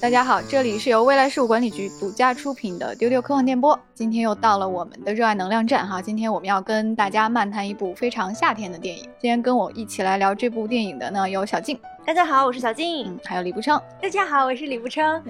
[0.00, 3.78] 大家好，这里是由未来事务管理局独家出品的丢丢科幻电波。
[4.02, 9.04] 今天又到了我们的热爱能量站哈，今天我们要跟大家漫谈一部非常夏天的电影。
[9.20, 13.80] 今天跟我一起来聊这部电影的呢有小静，大家好，我是小静，嗯，还有李不昌。
[14.02, 15.22] 大家好，我是李不称。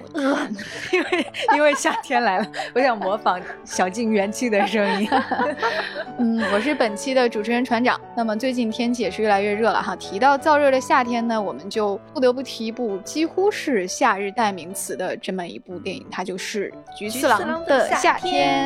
[0.91, 5.07] 因为因为夏天来了，我想模仿小静元气的声音。
[6.17, 8.01] 嗯，我是本期的主持人船长。
[8.17, 18.61] 那么最近天气也是越来越热了哈，提到燥热的夏天呢，我们就不得不提一部几乎是夏日代名词的这么一部电影，它就是《菊次郎的夏天》。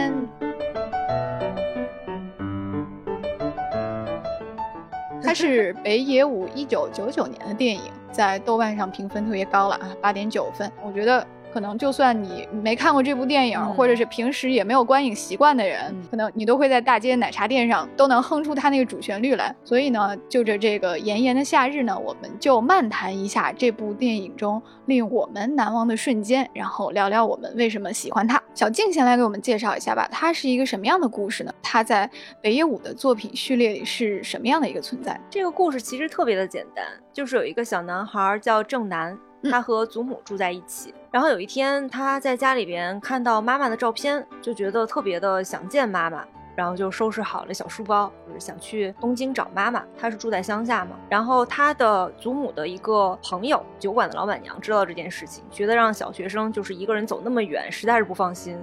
[5.23, 10.71] 它是 北野武一九九九年的电影，在豆瓣上评分特别高了啊，八点九分。
[10.83, 11.25] 我觉得。
[11.57, 19.55] 可能就算你没看过这部电影，或者是平时也没有观影习惯的人，可能你都会在大街奶茶店上都能哼出它那个主旋律来。
[19.63, 28.39] 所以呢，就着这个炎炎的夏日呢，我们就漫谈一下这部电影中令我们难忘的瞬间，然后聊聊我们为什么喜欢它。
[28.53, 31.51] 小静先来给我们介绍一下吧，它是一个什么样的故事呢？
[31.63, 32.07] 它在
[32.39, 35.19] 北野武的作品序列里是什么样的一个存在？
[35.27, 39.17] 这个故事其实特别的简单，就是有一个小男孩叫正南。
[39.43, 49.83] 他和祖母住在一起，然后有一天他在家里边看到妈妈的照片，就觉得特别的想见妈妈，然后就收拾好了小书包，就是想去东京找妈妈。
[49.97, 58.57] 他是住在乡下嘛，然后他的祖母的一个朋友，酒馆的老板娘知道这件事情，觉得让小学生就是一个人走那么远，实在是不放心，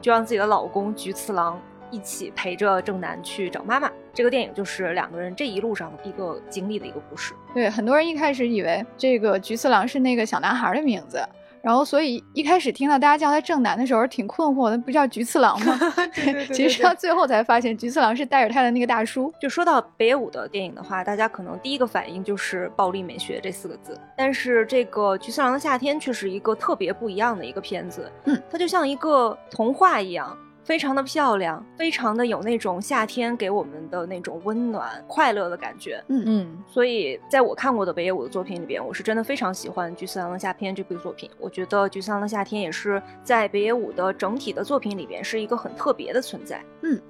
[0.00, 1.60] 就让自己的老公菊次郎。
[1.92, 7.34] 一起陪着正南去找妈妈，这个电影就是两个人这一路上一个经历的一个故事。
[7.54, 11.20] 对，很多人一开始以为这个菊次郎是那个小男孩的名字，
[11.62, 15.78] 然后所以一开始听到大家叫他正男的时候挺困惑的，不叫菊次郎吗？
[16.52, 19.32] 其实到最后才发现菊次郎是带着他的那个大叔。
[19.40, 28.10] 就说到北野武的电影的话，大家可能第一个反应就是暴力美学这四个字，但是这个菊次郎的夏天却是一个特别不一样的一个片子。
[28.24, 30.36] 嗯，它就像一个童话一样。
[30.70, 36.00] 非常的漂亮，非常的有那种夏天给我们的那种温暖、快乐的感觉。
[36.06, 41.28] 嗯嗯，所以在我看过的北野武的作品里边，我是真的非常喜欢《菊次郎的夏天》这部作品。
[41.40, 46.64] 我觉得《菊次郎的夏天》也是在北野武的整体的作品里边是一个很特别的存在。
[46.82, 47.02] 嗯，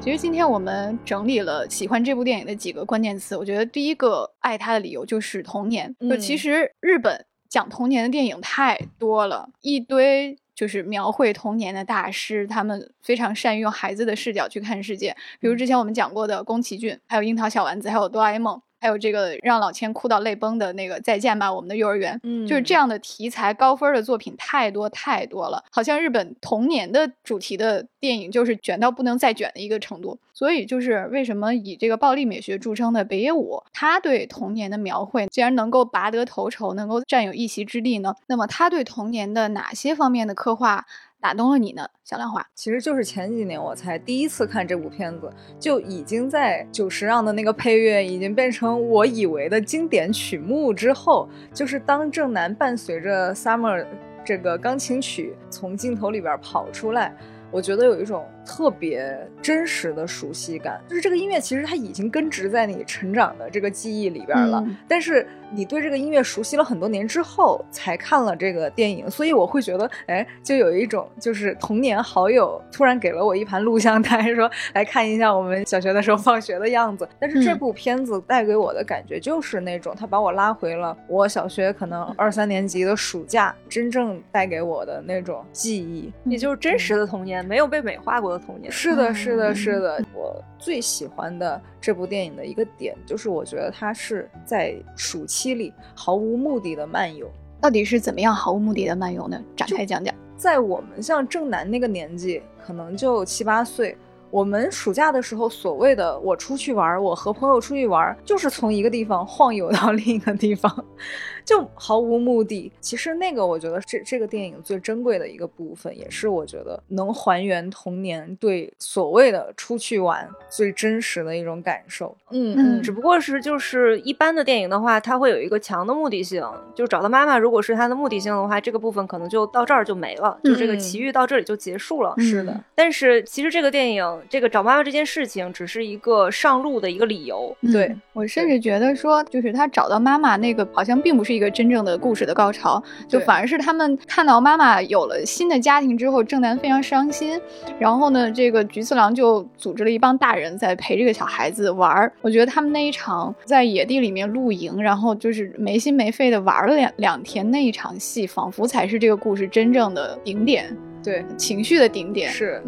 [0.00, 5.92] 其实今天我们整理了喜欢这部电影的几个关键词，我觉得第一个爱它的理由就是童年。
[6.08, 10.38] 就其实日本讲童年的电影太多了，一堆。
[10.54, 15.16] 就是描绘童年的大师，他们非常善于用孩子的视角去看世界。
[15.40, 18.60] 比如之前我们讲过的宫崎骏，还有樱桃小丸子，还有哆啦 A 梦。
[18.84, 30.18] 还有这个让老千哭到泪崩的那个再见吧，我们的幼儿园，嗯，就是这样的题材高分的作品太多太多了，好像日本童年的主题的电影就是卷到不能再卷的一个程度。
[30.34, 38.14] 所以就是为什么以这个暴力美学著称的北野武，他对童年的描绘竟然能够拔得头筹，能够占有一席之地呢？
[38.26, 40.84] 那么他对童年的哪些方面的刻画？
[41.24, 42.46] 打动了你呢，小亮花。
[42.54, 53.86] 其实就是前几年我才第一次看这部片子，就已经在久石让的那个配乐已经变成我以为的经典曲目之后，就是当正南伴随着 Summer
[54.22, 57.16] 这个钢琴曲从镜头里边跑出来，
[57.50, 58.26] 我觉得有一种。
[58.46, 64.62] 特别真实的熟悉感，就是这个音乐其实它已经根植在你成长的这个记忆里边了。
[64.86, 77.08] 但是你对这个音乐熟悉了很多年之后，才看了这个电影，所以我会觉得，哎，就有一种就是童年好友突然给了我一盘录像带， 说来看一下我们小学的时候放学的样子。
[77.18, 88.44] 但是这部片子带给我的感觉就是那种，他把我拉回了我小学可能二三年级的暑假，真正带给我的那种记忆，也就是真实的童年，没有被美化过的。
[88.44, 90.04] 童年是的，是的，是的。
[90.12, 97.30] 我最喜欢的这部电影的一个点，就是我觉得它是在暑期里毫无目的的漫游。
[97.60, 99.38] 到底是怎么样毫无目的的漫游呢？
[99.54, 100.14] 展开讲讲。
[100.36, 103.96] 在我们像正南那个年纪，可能就七八岁。
[104.30, 110.84] 我们暑假的时候，所谓的我出去玩，我和朋友出去玩，就是从一个地方晃悠到另一个地方，
[111.46, 112.72] 就毫无目的。
[112.80, 122.16] 其实那个，我觉得这这个电影最珍贵的一个部分，也是我觉得能还原童年对所谓的出去玩最真实的一种感受。
[122.34, 126.44] 嗯嗯，只不过是就是一般的电影的话，它会有一个强的目的性，
[126.74, 132.12] 就找到妈妈，如果是它的目的性的话，这个部分可能就到这儿就没了，就这个奇遇到这里就结束了。
[132.18, 134.04] 是的，但是其实这个电影。
[134.28, 137.56] 这个找妈妈这件事情只是一个上路的一个理由。
[137.72, 147.40] 对我甚至觉得说，就是他找到妈妈那个好像并不是一个真正的故事的高潮，就反而是他们看到妈妈有了新的家庭之后，正南非常伤心。
[147.78, 152.12] 然后呢，这个菊次郎就组织了一帮大人在陪这个小孩子玩儿。
[152.24, 162.30] 我觉得他们那一场在野地里面露营，然后就是没心没肺的玩了两两天，那一场戏仿佛才是这个故事真正的顶点，对，情绪的顶点。
[162.30, 162.62] 是。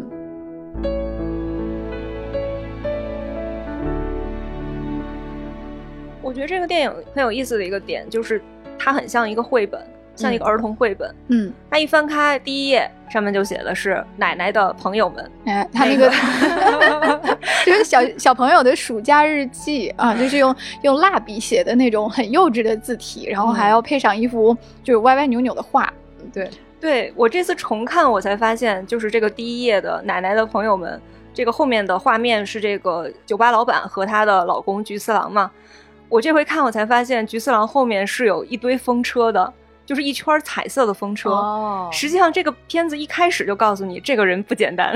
[6.21, 8.39] 我觉得这个电影很有意思的一个点就是，
[8.77, 9.81] 它很像一个绘本，
[10.17, 11.13] 像一个儿童绘本。
[11.29, 15.31] 嗯，他一翻开第一页，上面就写的是奶奶的朋友们。
[15.45, 16.11] 哎，他那个
[17.65, 25.91] 就是小小朋友的暑假日记啊，就是用用蜡笔写的那种很幼稚的字体，然后还要配上一幅就是歪歪扭扭的画。
[26.33, 26.49] 对，
[26.79, 30.99] 对我这次重看，我才发现，就是这个第一页的奶奶的朋友们，
[31.33, 35.49] 这个后面的画面是这个酒吧老板和她的老公菊次郎嘛。
[36.09, 39.53] 我这回看，我才发现菊次郎后面是有一堆风车的，
[39.87, 41.31] 就是一圈彩色的风车。
[41.31, 44.93] 哦实际上，这个片子一开始就告诉你，这个人不简单，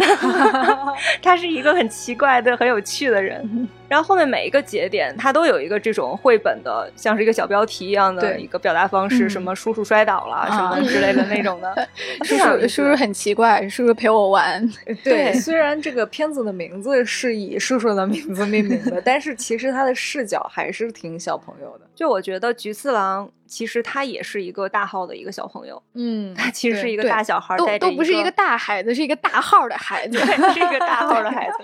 [1.24, 3.68] 他是一个很奇怪的、很有趣的人。
[3.92, 11.90] 然后后面每一个节点，它都有一个这种绘本的，像是一个小标题一样的一个表达方式，嗯什么叔叔摔倒了、啊什么之类的那种的。
[12.24, 14.66] 叔叔叔叔很奇怪，叔叔陪我玩。
[15.04, 21.86] 对 虽然这个片子的名字是以叔叔的名字命名的， 但是其实他的视角还是挺小朋友的。
[21.94, 30.18] 就我觉得菊次郎其实他也是一个大号的一个小朋友，嗯，他其实是一个大小孩，都带着都不是一个大孩子，是一个大号的孩子。
[30.18, 31.58] 对，是一个大号的孩子。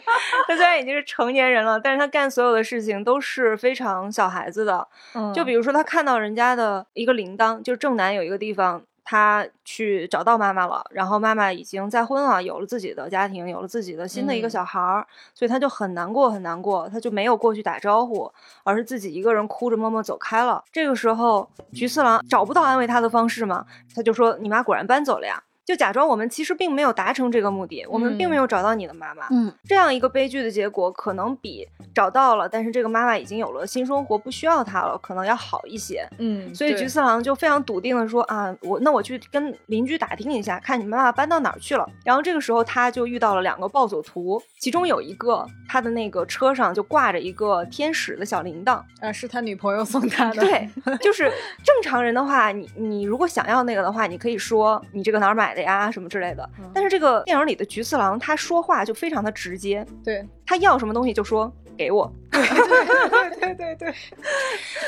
[0.48, 4.88] 他虽然已经是成年人了，但是他干所有的事情都是非常小孩子的。
[5.14, 18.32] 嗯就比如说，他看到人家的一个铃铛，就是正南有一个地方，他去找到妈妈了，然后妈妈已经再婚了，有了自己的家庭，有了自己的新的一个嗯小孩儿，所以他就很难过，很难过，他就没有过去打招呼，
[18.64, 20.64] 而是自己一个人哭着默默走开了。
[20.72, 23.66] 这个时候，菊次郎找不到安慰他的方式嘛，
[23.96, 29.28] 他就说：“你妈果然搬走了呀。”就假装我们其实并没有达成这个目的，我们并没有找到你的妈妈。
[29.32, 36.08] 嗯，这样一个悲剧的结果，可能比找到了，但是这个妈妈已经有了新生活，不需要她了，可能要好一些。
[36.20, 41.86] 嗯，所以菊次郎就非常笃定的说啊，我那我去跟邻居打听一下，看你妈妈搬到哪儿去了。
[42.06, 48.82] 然后这个时候他就遇到了两个暴走族，其中有一个他的那个车上就挂着一个天使的小铃铛。
[49.02, 50.42] 啊，是他女朋友送他的。
[50.42, 50.70] 对，
[51.02, 51.30] 就是
[51.66, 56.50] 正常人的话，你你如果想要那个的话，你可以说你这个哪儿买的呀，什么之类的。
[56.60, 62.12] 嗯但是这个电影里的菊次郎他说话就非常的直接，对他要什么东西就说给我。
[62.38, 63.94] 对对对对对，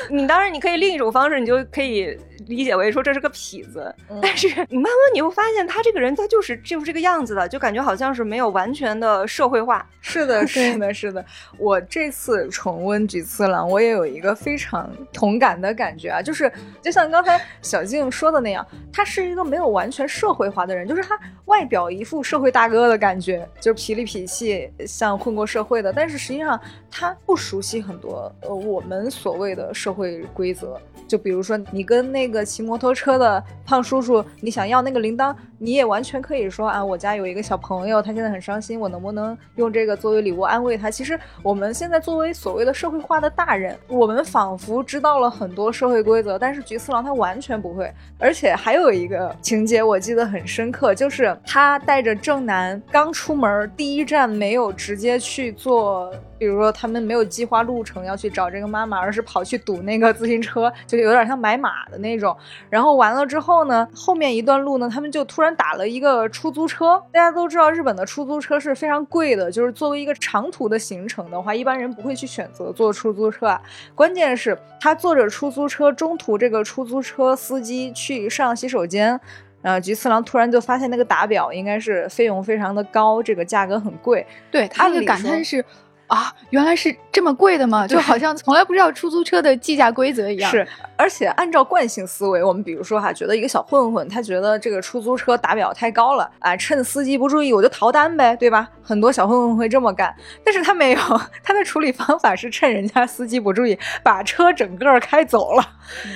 [0.08, 2.16] 你当然你可以另一种方式，你就可以
[2.46, 3.94] 理解为说这是个痞子。
[4.22, 9.86] 但是你慢慢你会发现，他这个人他就是就是这个样子的，就感觉好像是没有完全的社会化。
[10.00, 11.24] 是的，是的，是的。
[11.58, 16.50] 我这次重温菊次郎，我也有一个非常同感的感觉啊，就是
[16.80, 26.58] 就像刚才小静说的那样，他是一个没有完全社会化的人，就是他外表一副社会大哥的感觉，就是痞里痞气，像混过社会的，但是实际上
[26.90, 30.78] 他不熟悉很多呃我们所谓的社会规则。
[31.08, 40.90] 就比如说，你跟那个骑摩托车的胖叔叔，你想要那个铃铛，你也完全可以说啊，我家有一个小朋友，他现在很伤心，我能不能用这个作为礼物安慰他？
[40.90, 47.92] 其实我们现在作为所谓的社会化的大人，我们仿佛知道了很多社会规则，但是菊次郎他完全不会。
[48.18, 62.34] 而且还有一个情节我记得很深刻，就是他带着正南刚出门，第一站没有直接去做，比如说他们没有计划路程要去找这个妈妈，而是跑去堵那个自行车，就有点像买马的那种。
[62.70, 67.02] 然后完了之后呢，后面一段路呢，他们就突然打了一个出租车。
[67.12, 73.60] 大家都知道，日本的出租车是非常贵的，就是作为一个长途的行程的话，一般人不会去选择坐出租车啊。
[73.94, 79.20] 关键是，他坐着出租车，中途这个出租车司机去上洗手间。
[79.62, 84.26] 呃，菊次郎突然就发现那个打表应该是费用非常的高，这个价格很贵。
[84.50, 85.62] 对他那个按理说感叹是
[86.10, 87.86] 啊，原来是这么贵的吗？
[87.86, 90.50] 就好像从来不知道出租车的计价规则一样。
[90.50, 98.68] 是，而且按照惯性思维，我们比如说哈，觉得一个小混混，他觉得这个出租车打表太高了啊，趁司机不注意我就逃单呗，对吧？
[98.82, 100.12] 很多小混混会这么干，
[100.44, 101.00] 但是他没有，
[101.44, 105.64] 他的处理方法是趁人家司机不注意，把车整个开走了。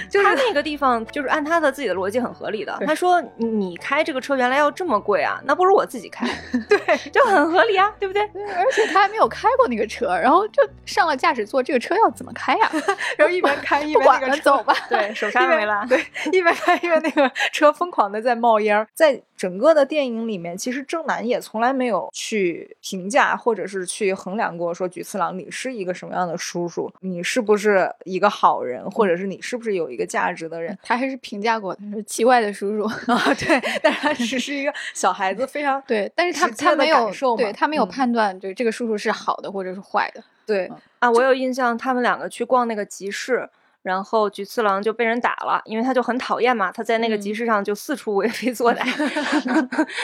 [0.08, 2.76] 就是他那个地方就是按他的自己的逻辑很合理的。
[2.86, 6.28] 他说你开这个车原来要这么贵啊，那不如我自己开，
[6.68, 6.78] 对，
[7.12, 8.12] 就很合理啊，对不？
[8.12, 8.22] 对
[8.56, 12.70] 而且他还没有开过那个车，然后就上了驾驶座，这个车要怎么开呀？
[13.16, 14.74] 然后一边开一边那个车走吧。
[14.88, 15.84] 对，手刹没拉。
[15.86, 18.86] 对，一边开一边那个车疯狂的在冒烟。
[18.94, 30.74] 在整个的电影里面，其实正南也从来没有去评价或者是去衡量过说菊次郎你是一个什么样的叔叔，你是不是一个好人，或者是你是不是有一个价值的人。
[30.82, 40.24] 他还是评价过他，说奇怪的叔叔 啊，对，但是他只是一个小孩子，非常 对，但是他他没有对他没有嗯判断，对这个叔叔是好的或者是坏的。
[40.46, 43.46] 对，啊，我有印象，他们两个去逛那个集市，
[43.84, 48.84] 然后菊次郎就被人打了，因为他就很讨厌嘛，他在那个集嗯市上就四处为非作歹，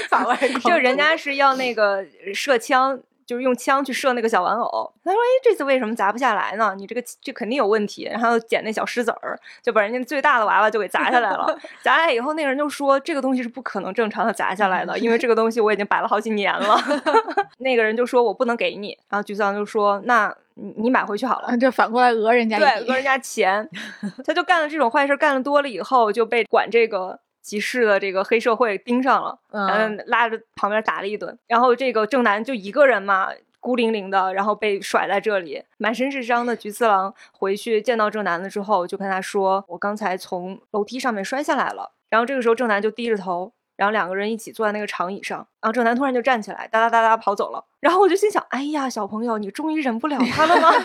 [0.09, 3.01] 法外 就人家是要那个射枪。
[3.27, 6.75] 就是用枪去射那个小玩偶，他说：“哎，这次为什么砸不下来呢？
[6.77, 11.47] 你这个这肯定有问题。”然后捡那小石子儿，就把人家最大的娃娃就给砸下来了。
[11.81, 16.77] 砸下来以后，那个人就说：“这个东西是不可能正常的砸下来的，因为这个东西我已经摆了好几年了。
[17.59, 23.69] ”那个人就说：“我不能给你。”然后菊次郎就说：“那你你买回去好了。”啊，就反过来讹人家对，讹人家钱，
[24.25, 33.31] 他就干了这种坏事，干了多了以后就被管这个集市的这个黑社会盯上了，然嗯后拉着旁边打了一顿，然后这个正南就一个人嘛。
[33.63, 47.65] 孤零零的，然后被甩在这里，满身是伤的菊次郎回去见到正南了之后，就跟他说：“我刚才从楼梯上面摔下来了。”然后这个时候正南就低着头，然后两个人一起坐在那个长椅上，然后郑楠突然就站起来，哒哒哒哒跑走了。
[47.81, 50.71] 然后我就心想：“哎呀，小朋友，你终于忍不了他了吗？”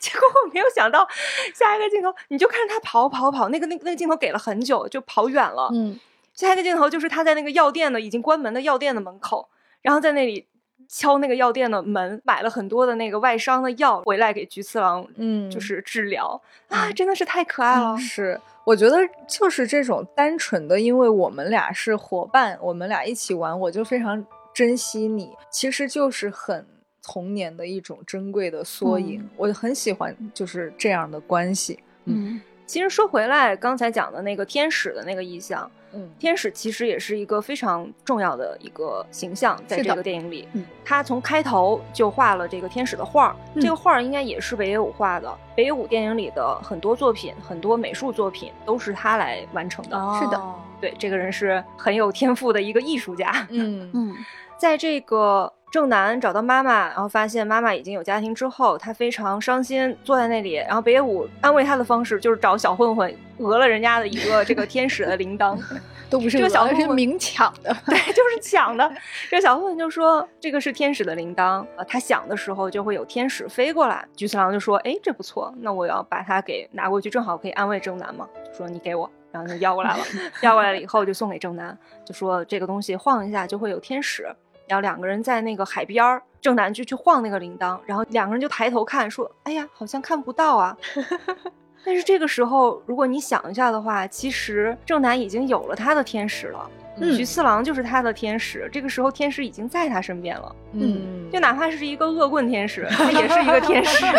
[0.00, 1.06] 结果我没有想到，
[1.54, 5.70] 下一个镜头你就看着他跑跑跑，那个那个那个镜头给了很久，就跑远了。
[5.72, 5.96] 嗯，
[6.34, 9.48] 下一个镜头就是他在那个药店的已经关门的药店的门口，
[9.80, 10.48] 然后在那里
[10.88, 17.96] 敲那个药店的门，买了很多的那个外伤的药回来给菊次郎，嗯就是治疗、啊，真的是太可爱了。
[17.98, 18.96] 是，我觉得
[19.28, 26.66] 就是这种单纯的，因为我们俩是伙伴，我们俩一起玩，我就非常珍惜你，其实就是很
[27.02, 29.20] 童年的一种珍贵的缩影。
[29.20, 31.78] 嗯我很喜欢就是这样的关系。
[32.06, 45.34] 嗯其实说回来，刚才讲的那个天使的那个意象，嗯天使其实也是一个非常重要的一个形象，在这个电影里，嗯他从开头就画了这个天使的画儿，嗯这个画儿应该也是北野武画的。
[45.56, 49.96] 北野武电影里的很多作品，很多美术作品都是他来完成的。
[50.20, 53.46] 是的哦对，这个人是很有天赋的一个艺术家。
[53.48, 54.14] 嗯嗯
[54.58, 60.54] 在这个正南找到妈妈，然后发现妈妈已经有家庭之后，他非常伤心，坐在那里。
[60.54, 65.58] 然后北野武安慰他的方式就是找小混混讹了人家的一个这个天使的铃铛，
[66.08, 67.76] 都不是这个小混混明抢的。
[67.84, 68.90] 对，就是抢的。
[69.28, 74.02] 这个小混混就说这个是天使的铃铛，呃，他响的时候就会有天使飞过来。
[74.16, 80.02] 菊次郎就说：“哎，这不错，那我要把它给拿过去，正好可以安慰正南嘛。”就说你给我，然后就要过来了。
[80.40, 84.26] 要过来了以后就送给正南，就说这个东西晃一下就会有天使。
[84.68, 90.76] 然后两个人在那个海边儿，正南就去晃那个铃铛，然后两个人就抬头看，说：“哎呀，好像看不到啊。
[91.84, 96.70] ”但是这个时候，如果你想一下的话，其实正南已经有了他的天使了。
[97.00, 100.56] 嗯菊次郎就是他的天使，这个时候天使已经在他身边了。
[100.72, 104.04] 嗯，就哪怕是一个恶棍天使，他也是一个天使。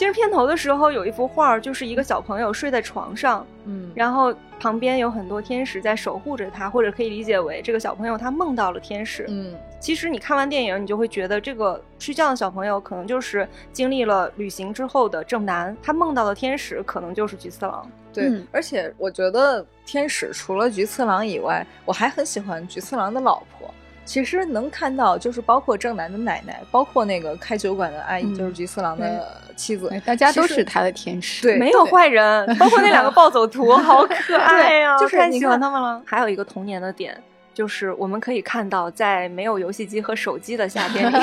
[0.00, 9.26] 其实片头的时候有一幅画儿，就是一个小朋友睡在床上，嗯然后旁边有很多天使在守护着他，或者可以理解为这个小朋友他梦到了天使。
[9.28, 17.86] 嗯其实你看完电影，你就会觉得这个睡觉的小朋友可能就是经历了旅行之后的正南，他梦到的天使可能就是菊次郎。
[18.10, 23.70] 对，嗯而且我觉得天使除了菊次郎以外，我还很喜欢菊次郎的老婆。
[24.10, 31.42] 其实能看到，就是包括正南的奶奶，包括那个开酒馆的阿姨，嗯就是菊次郎的妻子对，大家都是他的天使。
[31.42, 36.02] 对没有坏人， 包括那两个暴走徒， 好可爱呀、就是太喜欢你看他们了。
[36.04, 37.16] 还有一个童年的点。
[37.52, 41.16] 就是我们可以看到，在没有游戏机和手机的夏天里，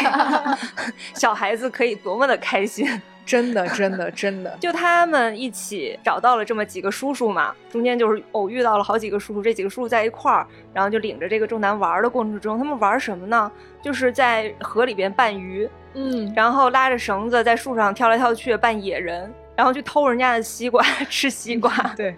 [1.16, 2.86] 小孩子可以多么的开心。
[3.28, 13.52] 真的真的真的， 就他们一起找到了这么几个叔叔嘛，中间就是偶遇到了好几个叔叔，这几个叔叔在一块儿，然后就领着这个仲南玩儿的过程中，他们玩什么呢？
[13.82, 21.72] 就是在河里边扮鱼，嗯，然后拉着绳子在树上跳来跳去扮野人，然后去偷人家的西瓜 吃西瓜。
[21.96, 22.16] 对，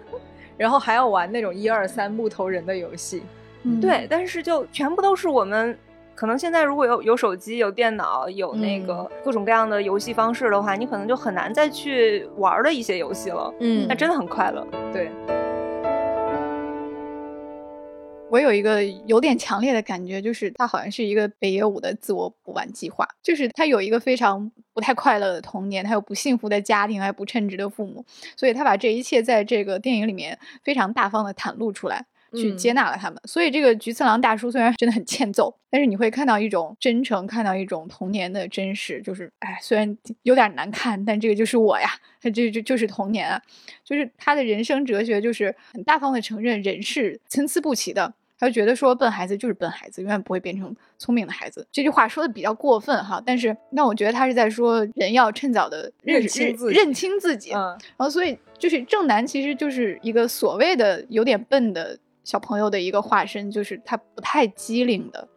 [0.56, 3.22] 然后还要玩那种一二三木头人的游戏，
[3.64, 5.76] 嗯对，但是就全部都是我们。
[6.20, 13.50] 可能现在如果有有手机、有电脑、有那个各种各样的游戏方式的话，你可能就很难再去玩的一些游戏了。
[13.58, 14.62] 嗯那真的很快乐。
[14.92, 15.10] 对，
[18.28, 28.04] 我有一个有点强烈的感觉，就是他好像是一个北野武的自我补完计划，就是他有一个非常不太快乐的童年，他有不幸福的家庭，还有不称职的父母，
[28.36, 32.04] 所以他把这一切在这个电影里面非常大方的袒露出来。
[32.34, 33.20] 去接纳了他们。
[33.24, 39.00] 所以这个菊次郎大叔虽然真的很欠揍，但是你会看到一种真诚，看到一种童年的真实。
[39.02, 41.88] 就是哎，虽然有点难看，但这个就是我呀，
[42.20, 43.40] 他这就就是童年啊。
[43.84, 48.14] 就是他的人生哲学就是很大方的承认人是参差不齐的。
[48.38, 51.66] 他就觉得说笨孩子就是笨孩子，永远不会变成聪明的孩子。
[51.70, 57.50] 这句话说的比较过分哈，但是那我觉得他是在说人要趁早的认清自己，认清自己。
[57.50, 65.28] 然后所以就是正南其实就是一个所谓的有点笨的小朋友的一个化身，就是他不太机灵的，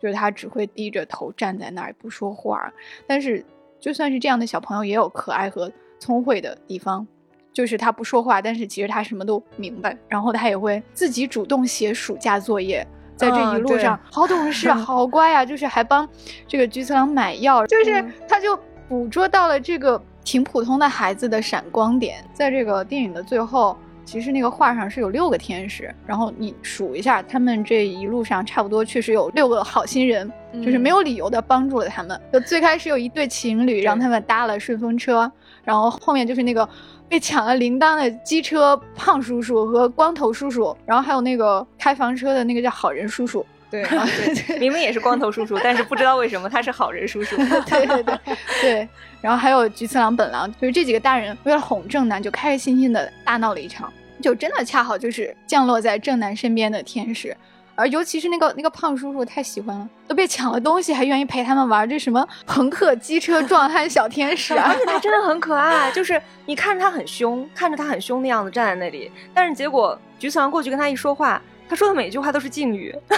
[0.00, 2.72] 就是他只会低着头站在那儿不说话。
[3.06, 3.44] 但是
[3.80, 7.06] 就算是这样的小朋友，也有可爱和聪慧的地方。
[7.50, 9.96] 就是他不说话，但是其实他什么都明白。
[10.06, 15.44] 然后他也会自己主动写暑假作业，在这一路上好懂事， 好乖啊！
[15.44, 16.08] 就是还帮
[16.46, 18.56] 这个菊次郎买药，就是他就
[18.88, 22.24] 捕捉到了这个挺普通的孩子的闪光点。
[22.32, 23.76] 在这个电影的最后，
[24.08, 30.32] 其实那个画上是有六个天使，然后你数一下，他们这一路上差不多确实有六个好心人，
[30.64, 32.18] 就是没有理由的帮助了他们。
[32.32, 35.30] 就最开始有一对情侣，让他们搭了顺风车，
[35.62, 36.66] 然后后面就是那个。
[37.10, 43.44] 被抢了铃铛的机车胖叔叔和光头叔叔，然后还有那个开房车的那个叫好人叔叔。
[43.70, 43.84] 对，
[44.58, 47.36] 明明也是光头叔叔，但是不知道为什么他是好人叔叔。
[47.68, 48.18] 对对对
[48.62, 48.88] 对，
[49.20, 57.36] 然后还有菊次郎本郎，就是这几个大人为了哄正南，就开开心心的大闹了一场，就真的恰好就是降落在正南身边的天使。
[57.74, 64.72] 而尤其是那个那个胖叔叔太喜欢了，都被抢了东西还愿意陪他们玩，这什么朋克机车壮汉小天使啊！
[64.72, 71.40] 而且他真的很可爱，就是你看着他很凶，看着他很凶的样子站在那里，但是结果菊次郎过去跟他一说话。
[71.68, 72.94] 他说的每一句话都是敬语，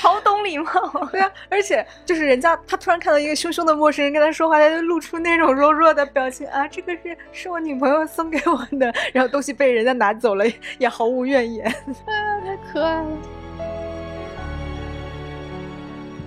[0.00, 1.08] 好懂礼貌。
[1.10, 10.44] 对啊，而且就是人家他突然看到一个凶凶的陌生人跟他说话，他就露出那种弱弱的表情啊，这个是是我女朋友送给我的，然后东西被人家拿走了
[10.78, 11.66] 也毫无怨言，
[12.06, 13.08] 啊，太可爱了。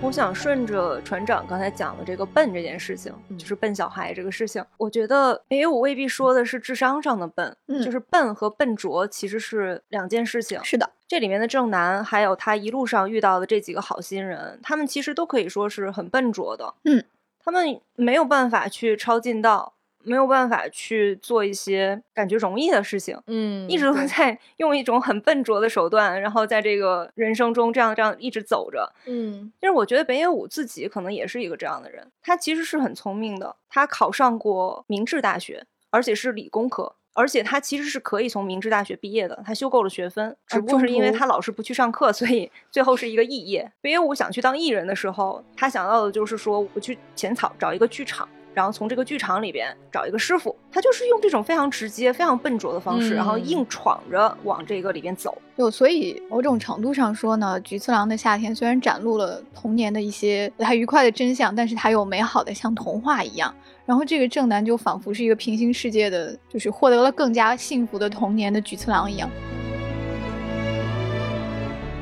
[0.02, 10.62] 我想顺着船长刚才讲的这个笨这件事情，就是笨小孩这个事情，我觉得北野武未必说的是智商上的笨，就是笨和笨拙其实是两件事情。
[10.62, 16.74] 是的，这里面的正南还有他一路上遇到的这几个好心人，他们其实都可以说是很笨拙的。
[16.84, 17.02] 嗯，
[17.42, 19.72] 他们没有办法去抄近道。
[20.06, 43.72] 没有办法去做一些感觉容易的事情，嗯，一直都在 用一种很笨拙的手段，然后在这个人生中这样这样一直走着，嗯，就是我觉得北野武自己可能也是一个这样的人，他其实是很聪明的，他考上过明治大学，而且是理工科，而且他其实是可以从明治大学毕业的，他修够了学分，只不过是因为他老是不去上课，所以 最后是一个肄业。
[43.80, 48.28] 北野武想去当艺人的时候，他想到的就是说我去浅草找一个剧场。
[48.56, 55.36] 然后从这个剧场里边找一个师傅，他就是用这种非常直接、非常笨拙的方式，然后硬闯着往这个里边走。
[55.58, 63.54] 就所以某种程度上说呢，菊次郎的夏天虽然展露了童年的一些不太愉快的真相，但是它又美好的像童话一样。
[63.84, 69.28] 然后这个正男就仿佛是一个平行世界的，就是获得了更加幸福的童年的菊次郎一样。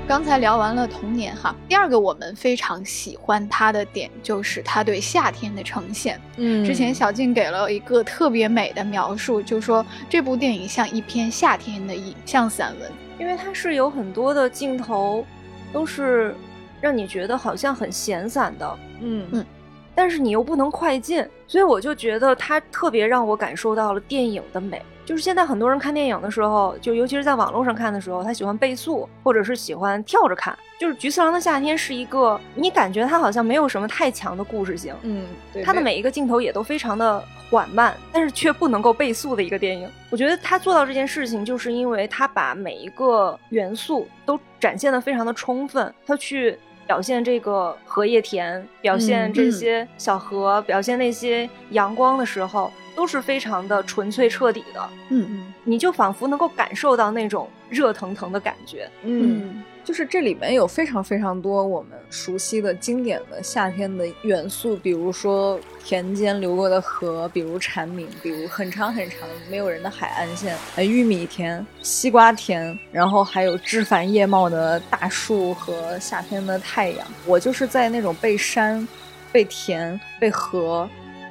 [0.06, 6.20] 刚才聊完了童年哈，第二个我们非常喜欢他的点就是他对夏天的呈现。
[6.36, 15.24] 嗯，之前小静给了一个特别美的描述，就说这部电影像一篇夏天的影像散文，因为它是有很多的镜头，
[15.72, 16.36] 都是
[16.82, 18.78] 让你觉得好像很闲散的。
[19.00, 19.46] 嗯嗯，
[19.94, 24.82] 但是你又不能快进，所以我就觉得它特别让我感受到了电影的美。
[25.04, 30.56] 就是现在很多人看电影的时候，就尤其是在网络上看的时候，他喜欢倍速，或者是喜欢跳着看。
[30.78, 39.88] 就是《菊次郎的夏天》是一个，你感觉它好像没有什么太强的故事性，嗯，对，它的每一个镜头也都非常的缓慢，但是却不能够倍速的一个电影。
[40.10, 52.70] 我觉得他做到这件事情，就是因为他把每一个元素都展现的非常的充分，他去表现这个荷叶田，表现这些小河，表现那些阳光的时候。
[52.94, 77.06] 都是非常的纯粹彻底的，嗯嗯，你就仿佛能够感受到那种热腾腾的感觉，嗯，就是这里面有非常非常多我们熟悉的经典的夏天的元素，比如说田间流过的河，比如蝉鸣，比如很长很长没有人的海岸线，呃，玉米田、西瓜田，然后还有枝繁叶茂的大树和夏天的太阳。
[77.26, 78.86] 我就是在那种被山、
[79.32, 80.88] 被田、被河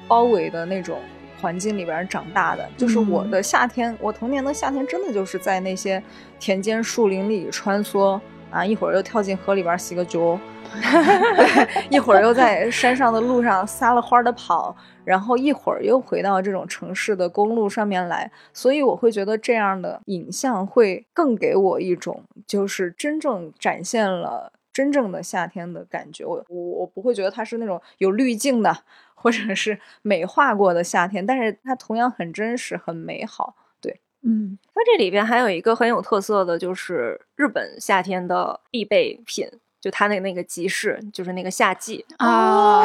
[0.07, 0.99] 包围的那种。
[1.43, 3.93] 环境里边长大的，就是我的夏天。
[3.99, 6.01] 我童年的夏天，真的就是在那些
[6.39, 8.17] 田间树林里穿梭，
[8.49, 10.39] 啊，一会儿又跳进河里边洗个脚，
[10.71, 26.25] 对，一会儿又在山上的路上撒了欢儿的跑，然后一会儿又回到这种城市的公路上面来，所以我会觉得这样的影像会更给我一种就是真正展现了真正的夏天的感觉。
[26.25, 28.75] 我我我不会觉得它是那种有滤镜的，
[29.23, 33.55] 或者是美化过的夏天，但是它同样很真实，很美好。
[33.79, 39.47] 对，嗯，它这里边还有一个很有特色的，就是日本夏天的必备品，
[39.79, 42.83] 就它那个那个集市，就是那个夏季啊，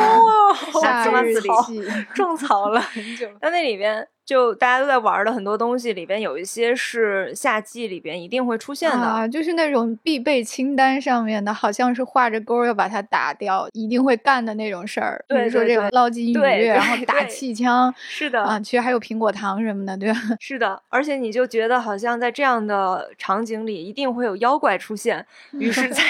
[0.81, 1.35] 夏日夏日
[1.67, 1.83] 季，
[2.15, 3.29] 种草了很久。
[3.43, 8.99] 那那里边就大家都在玩的很多东西里边，有一些是夏季里边一定会出现的。
[8.99, 15.25] 啊，就是那种必备清单上面的，好像是画着勾要把它打掉，一定会干的那种事儿。
[15.27, 20.21] 比对如说这个捞金鱼，对然后打气枪是的，啊，其实还有苹果糖什么的，对吧？
[20.39, 25.25] 是的，而且你就觉得好像在这样的场景里一定会有妖怪出现，
[25.59, 26.03] 于是，在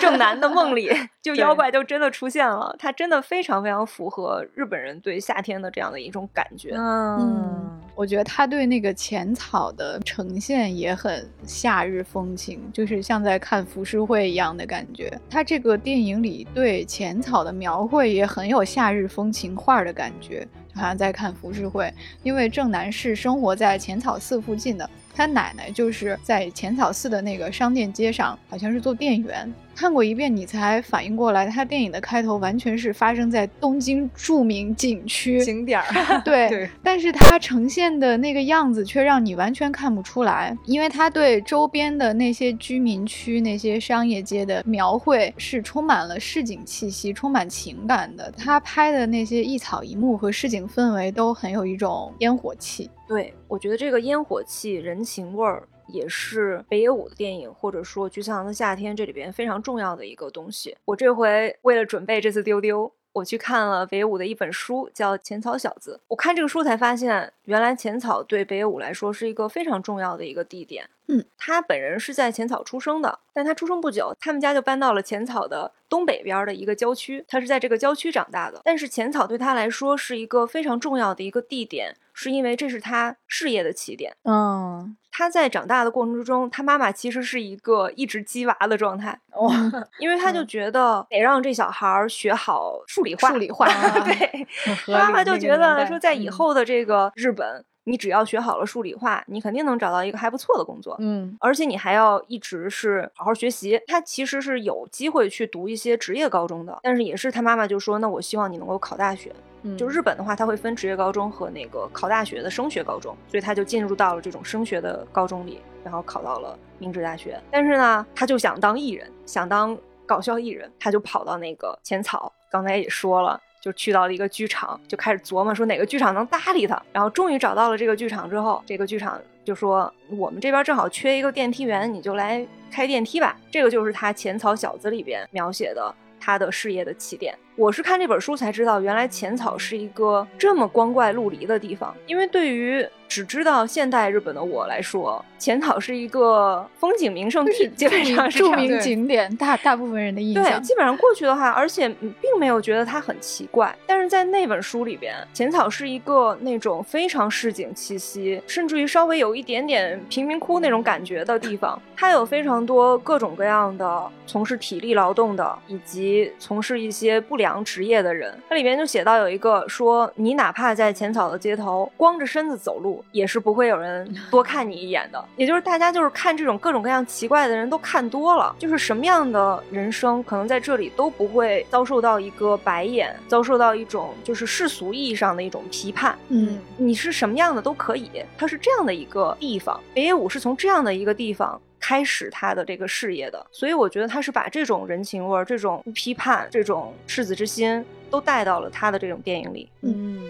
[0.00, 2.74] 正南的梦里， 就妖怪就真的出现了。
[2.78, 6.72] 它真的非常非常符合日本人对夏天的这样的一种感觉。
[6.74, 15.10] 嗯，我觉得他对那个浅草的呈现也很夏日风情，就是像在看浮世绘一样的感觉。
[15.30, 21.90] 他这个电影里对浅草的描绘也很有夏日风情画的感觉，就好像在看浮世绘。
[22.22, 29.50] 因为正南是生活在浅草寺附近的，他奶奶就是在浅草寺的那个商店街上，好像是做店员。
[29.74, 48.32] 看过一遍，你才反应过来，他电影的开头完全是发生在东京著名景区景点儿，对， 对但是它呈现的那个样子却让你完全看不出来，因为它对周边的那些居民区、那些商业街的描绘是充满了市井气息、充满情感的。
[48.32, 52.88] 他拍的那些一草一木和市井氛围都很有一种烟火气。
[53.06, 55.66] 对我觉得这个烟火气、人情味儿。
[55.88, 60.76] 也是北野武的电影，或者说《菊次郎的夏天》这里边非常重要的一个东西。
[60.84, 66.00] 我这回为了准备这次丢丢，我去看了北野武的一本书，叫《浅草小子》。
[66.08, 70.90] 我看这个书才发现，原来浅草对北野武来说是一个非常重要的一个地点。
[71.06, 77.24] 嗯，他本人是在浅草出生的，但他出生不久，他们家就搬到了浅草的东北边的一个郊区。
[77.28, 84.16] 他是在这个郊区长大的，但是浅草对他来说是一个非常重要的一个地点，是因为这是他事业的起点。
[84.24, 89.54] 嗯，他在长大的过程之中，他妈妈其实是一个一直鸡娃的状态，哇，
[90.00, 93.28] 因为他就觉得得让这小孩儿学好数理化。
[93.28, 93.66] 数理化
[94.02, 94.46] 对，
[94.86, 100.96] 他妈妈就觉得说，在以嗯后的这个日本，你只要学好了数理化，你肯定能找到一个还不错的工作。
[100.98, 103.78] 嗯而且你还要一直是好好学习。
[103.86, 109.30] 他其实是有机会去读一些职业高中的，但是也是他妈妈就说，那我希望你能够考大学。
[109.66, 117.40] 嗯，就日本的话，它会分职业高中和那个考大学的升学高中，所以他就进入到了这种升学的高中里，然后考到了明治大学。
[117.50, 119.76] 但是呢，他就想当艺人，想当
[120.06, 123.40] 搞笑艺人，他就跑到那个浅草，刚才也说了。
[123.58, 126.80] 就去到了一个剧场，就开始琢磨说哪个剧场能搭理他。
[126.92, 133.36] 然后终于找到了这个剧场之后，这个剧场就说我们这边正好缺一个电梯员，你就来开电梯吧。
[133.50, 137.36] 这个就是他《浅草小子》里边描写的他的事业的起点。
[137.56, 141.94] 我是看这本书才知道，原来浅草是一个这么光怪陆离的地方。
[142.06, 153.74] 因为对于只知道现代日本的我来说，浅草是一个风景名胜地，基本上是著名景点，大大部分人的印象对，基本上过去的话，而且嗯并没有觉得它很奇怪。
[153.86, 161.80] 但是在那本书里边，浅草是一个那种非常市井气息，甚至于稍微有一点点贫民窟那种感觉的地方。
[161.96, 168.36] 它有非常多各种各样的从事体力劳动的，以及从事一些不良职业的人。
[168.48, 175.24] 它里面就写到有一个说，你哪怕在浅草的街头光着身子走路，也是不会有人多看你一眼的。
[175.36, 186.16] 也就是大家就是看这种各种各样奇怪的人都看多了，就是什么样的人生可能在这里都不会遭受到一个白眼，遭受到一种就是世俗意义上的一种批判。
[186.28, 189.80] 嗯，你是什么样的都可以，它是这样的一个地方。
[189.94, 199.68] 北野武是从这样的一个地方开始他的这个事业的，所以我觉得他是把这种人情味儿、这种不批判、这种赤子之心都带到了他的这种电影里。
[199.82, 200.22] 嗯。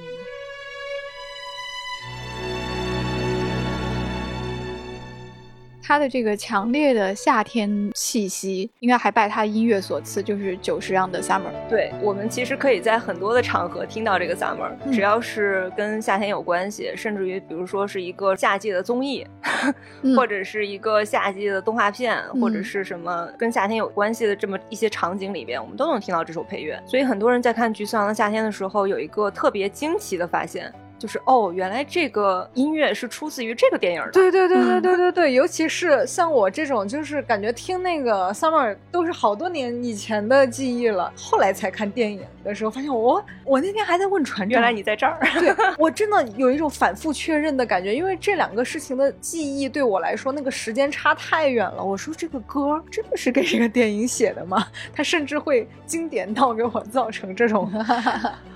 [5.87, 11.43] 他的这个强烈的夏天气息，应该还拜他音乐所赐，就是久石让的《Summer》。
[11.71, 19.25] 对我们其实可以在很多的场合听到这个 summer，、嗯只要是跟夏天有关系，甚至于比如说是一个夏季的综艺，
[20.03, 26.83] 嗯或者是一个夏季的动画片，嗯或者是什么跟夏天有关系的这么一些场景里边，我们都能听到这首配乐。
[26.85, 34.11] 所以很多人在看《菊次郎的夏天》的时候，有一个特别惊奇的发现，就是哦，原来这个音乐是出自于这个电影的。
[34.13, 45.19] 对对对对对对对，尤其是像我这种，就是感觉听那个 Summer 都是好多年以前的记忆了，后来才看电影的时候，发现我我那天还在问船长，原来你在这儿。
[45.39, 51.85] 对我真的有一种反复确认的感觉，因为这两个事情的记忆对我来说那个时间差太远了。
[51.85, 54.67] 我说这个歌真的是给这个电影写的吗？
[54.95, 57.71] 它甚至会经典到给我造成这种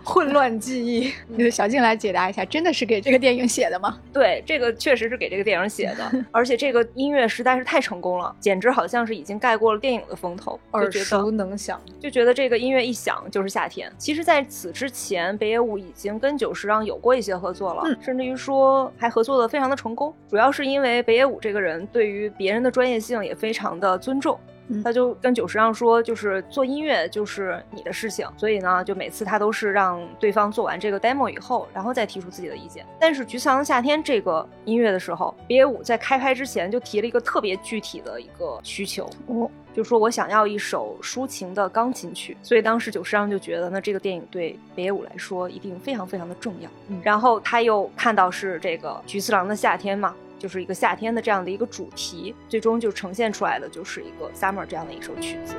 [0.05, 1.13] 混乱记忆。
[1.37, 3.99] 就是小静来解答一下，真的是给这个电影写的吗？
[4.13, 11.81] 对，这个确实是给这个电影写的， 而且这个音乐实在是太成功了，简直好像是已经盖过了电影的风头，耳熟能详。
[11.99, 13.91] 就觉得这个音乐一响就是夏天。
[13.99, 20.15] 其实，在此之前，北野武已经跟久石让有过一些合作了，甚至于说还合作的非常的成功。
[20.29, 24.39] 主要是因为北野武这个人对于别人的专业性也非常的尊重。
[24.83, 32.85] 他就跟久石让说，就是做音乐就是你的事情，所以呢，就每次他都是让对方做完这个 demo 以后，然后再提出自己的意见。
[32.99, 42.37] 但是《菊次郎的夏天》这个音乐的时候，北野武在开拍之前就提了一个特别具体的一个需求，哦，就说我想要一首抒情的钢琴曲。
[42.43, 46.71] 所以当时久石让就觉得，那这个电影对北野武来说一定非常非常的重要。
[46.89, 50.15] 嗯、然后他又看到是这个《菊次郎的夏天》嘛。
[50.40, 55.55] 就是一个夏天的这样的一个主题，最终就呈现出来的就是一个 summer 这样的一首曲子。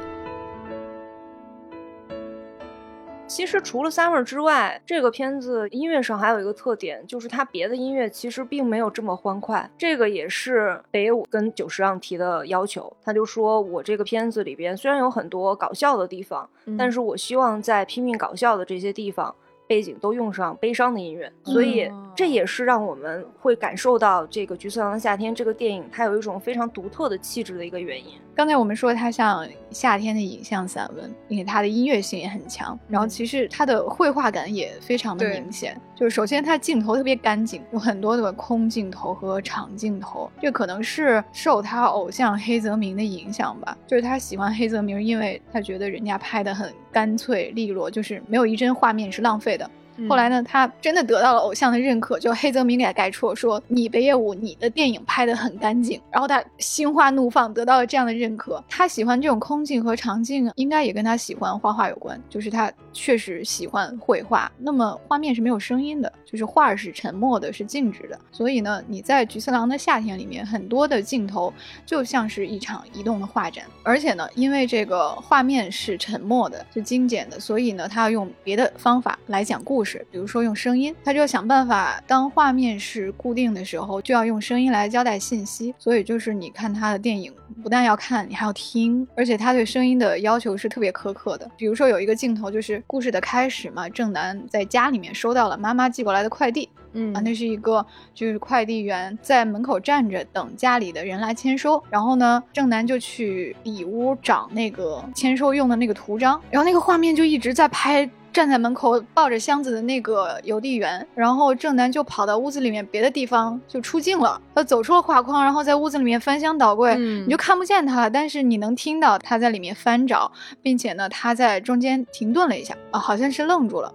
[3.28, 9.70] 其实除了 summer 之外，这个片子音乐上还有一个特点，就是它别的音乐其实并没有这么欢快。
[9.78, 19.34] 这个也是北野武跟久石让提的要求，他就说我这个片子里边虽然有很多搞笑的地方，嗯但是我希望在拼命搞笑的这些地方。
[19.68, 28.14] 背景都用上悲伤的音乐，所以这也是让我们会感受到这个《菊次郎的夏天》这个电影它有一种非常独特的气质的一个原因。
[28.34, 35.80] 刚才我们说它像夏天的影像散文，并且它的音乐性也很强，然后其实它的绘画感也非常的明显。
[35.96, 43.78] 就是首先它镜头特别干净，有很多的空镜头和长镜头，这可能是受他偶像黑泽明的影响吧。
[43.86, 49.70] 就是他喜欢黑泽明，因为他觉得人家拍的很干脆利落，就是没有一帧画面是浪费的。
[50.10, 58.64] 后来呢，他真的得到了偶像的认可，就黑泽明给他改错说：“你北野武，你的电影拍得很干净。”然后他心花怒放，得到了这样的认可。
[58.68, 64.52] 他喜欢这种空镜和长镜，应该也跟他喜欢画画有关，就是他确实喜欢绘画。
[64.58, 68.20] 那么画面是没有声音的，就是画是沉默的，是静止的。
[68.32, 71.54] 所以呢，你在《菊次郎的夏天》里面，很多的镜头
[71.86, 73.66] 就像是一场移动的画展。
[73.84, 79.91] 而且呢，因为这个画面是沉默的，是精简的，所以呢，他要用别的方法来讲故事。
[80.12, 85.74] 比如说用声音，他就要想办法，当画面是固定的时候，就要用声音来交代信息。
[85.78, 91.50] 所以就是你看他的电影，不但要看，你还要听，而且他对声音的要求是特别苛刻的。
[91.58, 108.10] 比如说有一个镜头就是故事的开始嘛，正南在家里面收到了妈妈寄过来的快递，嗯啊，那是一个就是快递员在门口站着等家里的人来签收，然后呢，正南就去里屋找那个签收用的那个图章，然后那个画面就一直在拍。
[108.34, 114.42] 站在门口抱着箱子的那个邮递员，然后正南就跑到屋子里面别的地方就出镜了。
[114.56, 123.94] 他走出了画框，然后在屋子里面翻箱倒柜，嗯你就看不见他了，但是你能听到他在里面翻找，并且呢，他在中间停顿了一下，啊，好像是愣住了。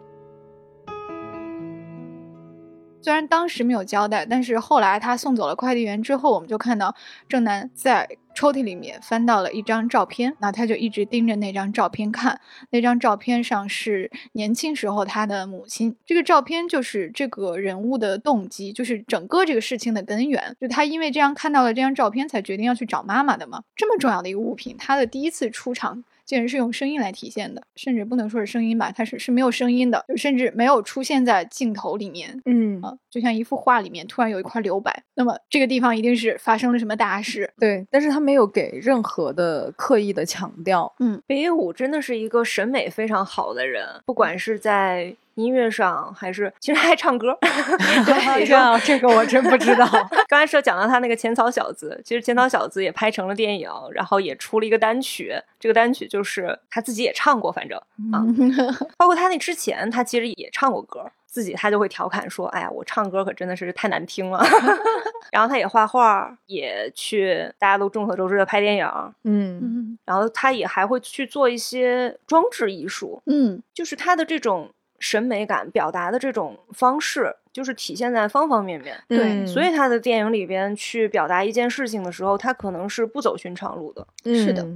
[3.07, 6.93] 虽然当时没有交代，但是后来他送走了快递员之后，我们就看到
[7.29, 12.41] 正南在抽屉里面翻到了一张照片，那他就一直盯着那张照片看。
[12.71, 20.57] 那张照片上是年轻时候他的母亲，这个照片就是这个人物的动机，就是整个这个事情的根源。
[20.61, 23.63] 就他因为这样看到了这张照片，才决定要去找妈妈的嘛。
[23.77, 26.03] 这么重要的一个物品，他的第一次出场。
[26.27, 32.39] 竟然是用声音来体现的，甚至不能说是声音吧，它是是没有声音的，就甚至没有出现在镜头里面。
[32.45, 37.51] 嗯啊，就像一幅画里面突然有一块留白，那么这个地方一定是发生了什么大事。
[37.59, 40.93] 对，但是他没有给任何的刻意的强调。
[40.99, 47.39] 嗯北野武真的是一个审美非常好的人，不管是在音乐上还是，其实还唱歌。
[47.41, 49.87] 对， 这这个我真不知道。
[50.29, 55.35] 刚才说讲到他那个《浅草小子》，其实《浅草小子》也拍成了电影，然后也出了一个单曲。
[55.61, 57.79] 这个单曲就是他自己也唱过，反正
[58.13, 58.25] 啊，
[58.99, 61.11] 包括他那之前，他其实也唱过歌。
[61.27, 64.43] 自己他就会调侃说：“哎呀，我唱歌可真的是太难听了。”
[65.31, 68.87] 然后他也画画，也去大家都众所周知的拍电影，
[69.25, 78.97] 嗯嗯然后他也还会去做一些装置艺术，嗯就是他的这种审美感表达的这种方式，就是体现在方方面面。
[79.09, 84.07] 对嗯所以他的电影里边去表达一件事情的时候，他可能是不走寻常路的。
[84.25, 84.67] 是的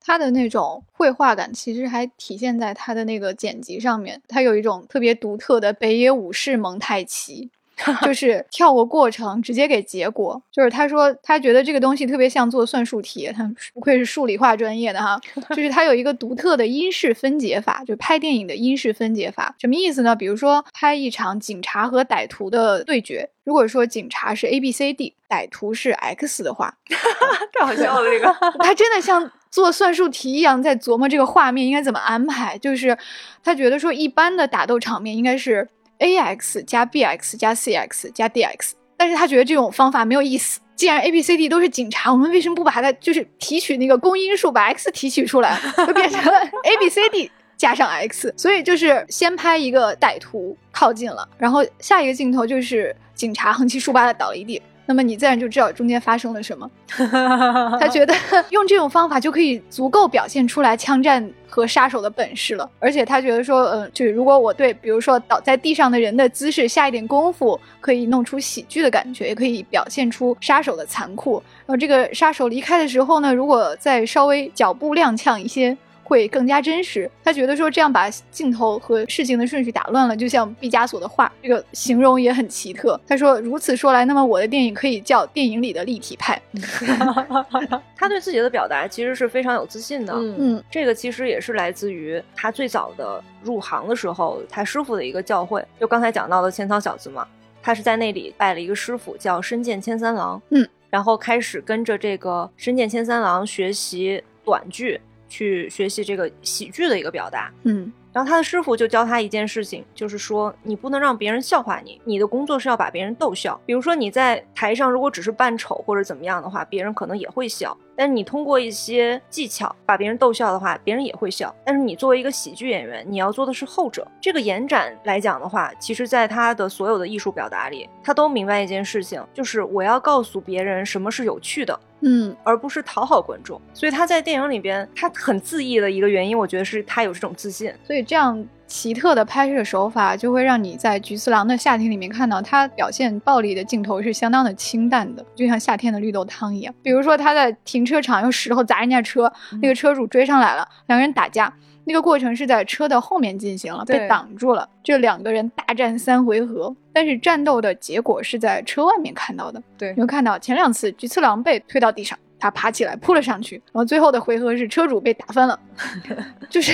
[0.00, 7.50] 他的那种绘画感其实还体现在他的那个剪辑上面，他有一种特别独特的北野武士蒙太奇。
[8.02, 10.40] 就是跳过过程直接给结果。
[10.52, 15.20] 就是他说他觉得这个东西特别像做算术题，他不愧是数理化专业的哈。
[15.50, 20.14] 就是他有一个独特的因式分解法，就拍电影的因式分解法，什么意思呢？
[20.16, 26.74] 比如说拍一场警察和歹徒的对决，如果说警察是 A B C D，歹徒是 X 的话，
[27.58, 28.34] 太好笑了这个。
[28.60, 32.58] 他真的像做算术题一样在琢磨这个画面应该怎么安排。
[32.58, 32.96] 就是
[33.42, 35.68] 他觉得说一般的打斗场面应该是
[36.00, 40.60] A X 加 B X 加 C X 加 D X，但是他觉得这种方法没有意思。
[40.76, 48.32] 既然 A B C D 都是警察，我们为什么不把它就是提取那个公因数，把 X 提取出来，就变成了 A B C D 加上 X？
[48.36, 54.60] 所以就是先拍一个歹徒靠近了，然后下一个镜头就是警察横七竖八的倒了一地。
[54.90, 56.68] 那么你自然就知道中间发生了什么。
[57.78, 58.12] 他觉得
[58.50, 62.68] 用这种方法就可以足够表现出来枪战和杀手的本事了。
[62.80, 71.40] 而且他觉得说，嗯，就是如果我对比如说倒在地上的人的姿势下一点功夫，可以弄出喜剧的感觉，也可以表现出杀手的残酷。
[71.66, 75.76] 然后这个杀手离开的时候呢，如果再稍微脚步踉跄一些。
[76.10, 77.08] 会更加真实。
[77.22, 83.00] 他觉得说这样把镜头和事情的顺序打乱了，就像毕加索的画，这个形容也很奇特。
[83.06, 86.42] 他说如此说来，那么我的电影可以叫电影里的立体派。
[87.94, 90.12] 他对自己的表达其实是非常有自信的。
[90.16, 95.64] 嗯，这个其实也是来自于他最早的入行的时候，他师傅的一个教诲。
[95.78, 97.24] 就刚才讲到的千草小子嘛，
[97.62, 100.42] 他是在那里拜了一个师傅，叫深见千三郎。
[100.48, 105.00] 嗯，然后开始跟着这个深见千三郎学习短剧。
[105.30, 113.60] 去学习这个喜剧的一个表达，嗯，然后他的师傅就教他一件事情，就是说你不能让别人笑话你，你的工作是要把别人逗笑。
[113.64, 117.76] 比如说你在台上如果只是扮丑或者怎么样的话，别人可能也会笑。
[117.96, 121.54] 但是你通过一些技巧把别人逗笑的话，别人也会笑。
[121.64, 124.06] 但是你作为一个喜剧演员，你要做的是后者。
[124.20, 131.78] 这个延展来讲的话，其实在他的所有的艺术表达里，他都明白一件事情，就是我要告诉别人什么是有趣的。
[132.02, 137.70] 嗯，而不是讨好观众，所以他在电影里边，他很自意的一个原因，我觉得是他有这种自信。
[137.84, 146.74] 所以这样奇特的拍摄手法，就会让你在《菊次郎的夏天》里面看到他表现暴力的镜头是相当的清淡的，就像夏天的绿豆汤一样。
[146.82, 151.52] 比如说他在停车场用石头砸人家车，那个车主追上来了，两个人打架。
[151.84, 154.68] 那个过程是在车的后面进行了，被挡住了。
[154.84, 159.60] 这两个人大战三回合，但是战斗的结果是在车外面看到的。
[159.76, 162.16] 对，你会看到前两次菊次郎被推到地上。
[162.40, 165.58] 他爬起来扑了上去，然后最后的回合是车主被打翻了。
[166.48, 166.72] 就是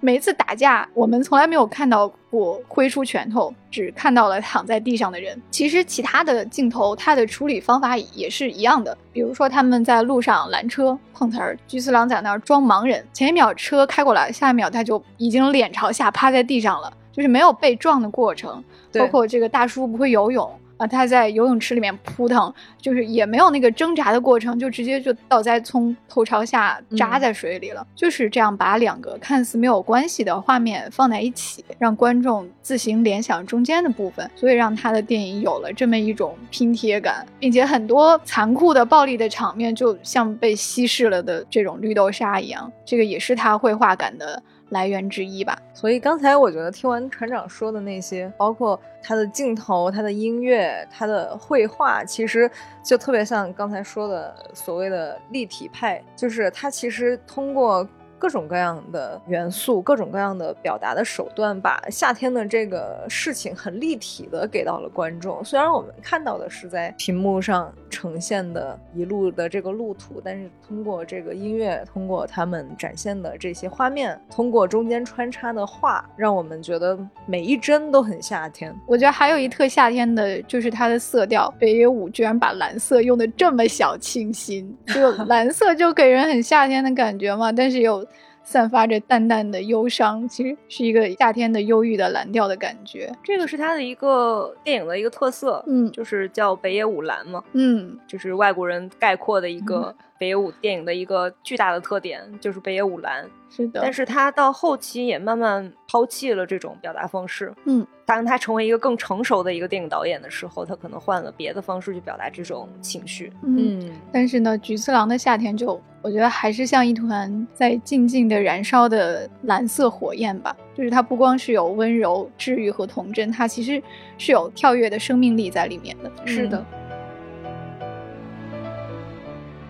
[0.00, 5.40] 每一次打架，我们从来没有看到过挥出拳头，只看到了躺在地上的人。
[5.50, 8.96] 其实其他的镜头，它的处理方法也是一样的。
[9.12, 18.62] 比如说他们在路上拦车碰瓷儿，菊次郎在那儿装盲人，前一秒车开过来，下一秒他就已经脸朝下趴在地上了，就是没有被撞的过程。
[18.92, 20.48] 包括这个大叔不会游泳。
[20.84, 27.84] 啊，他在游泳池里面扑腾，就是也没有那个挣扎的过程，就直接就倒栽葱，头朝下扎在水里了。
[27.94, 44.42] 就是这样把两个看似没有关系的画面放在一起，让观众自行联想中间的部分，所以让他的电影有了这么一种拼贴感，并且很多残酷的暴力的场面就像被稀释了的这种绿豆沙一样，这个也是他绘画感的。
[44.74, 52.50] 来源之一吧，所以刚才我觉得听完船长说的那些，包括他的镜头、他的音乐、他的绘画，其实
[52.82, 57.88] 就特别像刚才说的所谓的立体派，就是他其实通过。
[58.24, 65.44] 各种各样的元素，各种各样的表达的手段，把夏天的这个事情很立体的给到了观众。
[65.44, 78.74] 虽然我们看到的是在屏幕上呈现的一路的这个路途，但是通过这个音乐，通过他们展现的这些画面，通过中间穿插的画，让我们觉得每一帧都很夏天。
[78.86, 88.02] 我觉得还有一特夏天的就是它的色调，北野武居然把蓝色用的这么小清新，就 蓝色就给人很夏天的感觉嘛，但是有。
[88.44, 93.10] 散发着淡淡的忧伤，其实是一个夏天的忧郁的蓝调的感觉。
[93.24, 103.28] 这个是他的一个电影的一个特色，嗯，就是叫北野武蓝嘛，嗯，就是外国人概括的一个北野武电影的一个巨大的特点，就是北野武蓝。
[103.50, 107.52] 是的，但是他到后期也慢慢抛弃了这种表达方式。
[107.66, 113.32] 嗯，当他成为一个更成熟的一个电影导演的时候，他可能换了别的方式去表达这种情绪。
[113.42, 120.56] 嗯，但是呢，菊次郎的夏天就我觉得还是像一团在静静的燃烧的蓝色火焰吧。
[120.74, 123.80] 就是它不光是有温柔、治愈和童真，它其实
[124.18, 126.10] 是有跳跃的生命力在里面的。
[126.26, 126.64] 是的。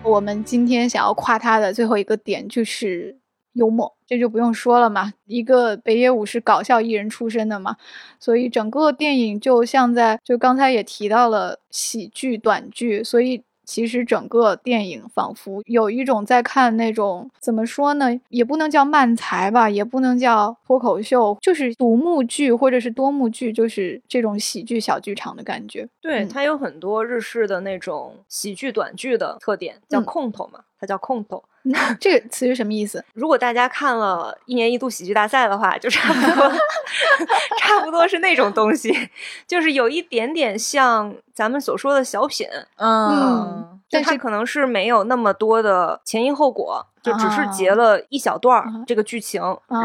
[0.05, 3.19] 我们今天想要夸他的最后一个点就是。
[3.55, 5.13] 幽默，这就不用说了嘛。
[5.27, 7.77] 一个北野武是搞笑艺人出身的嘛，
[8.19, 13.44] 所以整个电影就像在就刚才也提到了喜剧短剧，所以。
[13.65, 25.87] 其实整个电影仿佛有一种在看那种怎么说呢，也不能叫漫才吧，也不能叫脱口秀，就是独幕剧或者是多幕剧，就是这种喜剧小剧场的感觉。
[26.01, 31.43] 对，它有很多日式的那种喜剧短剧的特点，叫空头嘛，它叫空头。
[31.99, 33.03] 这个词是什么意思？
[33.13, 36.49] 如果大家看了一年一度喜剧大赛的话，就差不多，
[37.59, 39.09] 差不多是那种东西，
[39.47, 42.47] 就是有一点点像咱们所说的小品，
[42.77, 46.85] 嗯，但它可能是没有那么多的前因后果。
[47.05, 49.39] 就只是截了一小段儿这个剧情，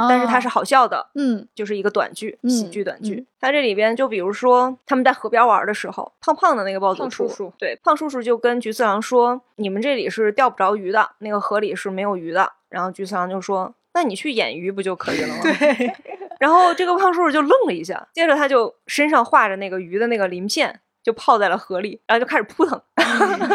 [0.09, 3.27] 但是它是好笑的，嗯，就是一个短剧，喜剧短剧。
[3.39, 15.93] 它这里边就比如说他们在河边玩的时候，胖胖的那个暴走叔叔，对，胖叔叔就跟菊次郎说：“你们这里是钓不着鱼的，那个河里是没有鱼的。”然后菊次郎就说：“那你去演鱼不就可以了吗？” 对。
[16.39, 20.81] 然后这个胖叔叔就愣了一下，接着他就身上画着那个鱼的那个鳞片。
[21.03, 22.81] 就泡在了河里，然后就开始扑腾，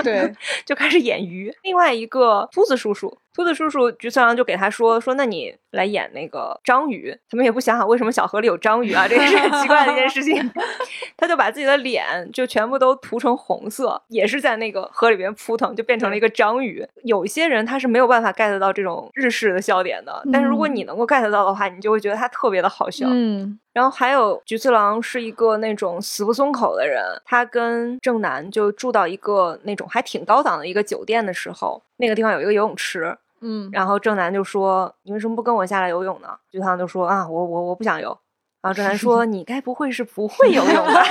[0.03, 0.33] 对，
[0.65, 1.53] 就开始演鱼。
[1.63, 7.15] 另外一个秃子叔叔，秃子叔叔菊次郎就给他说说，那你来演那个章鱼。
[7.29, 10.35] 他们也不想想为什么小河里有章鱼啊，这也是很奇怪的一件事情。
[11.25, 16.87] 他就把自己的脸就全部都涂成红色，也是在那个河里边扑腾，就变成了一个章鱼。
[17.03, 23.07] 有一些人他是没有办法 get 到这种日式的笑点的，但是如果你能够 get 到的话，你就会觉得他特别的好笑。
[23.09, 23.59] 嗯。
[23.73, 38.17] 然后还有菊次郎是一个那种死不松口的人，他跟正南就住到一个那种还挺高档的一个酒店的时候，那个地方有一个游泳池，嗯，然后正南就说：“你为什么不跟我下来游泳呢？”菊次郎就说：“啊，我我我不想游。”
[38.65, 41.03] 然后正南 说：“你该不会是不会游泳吧？”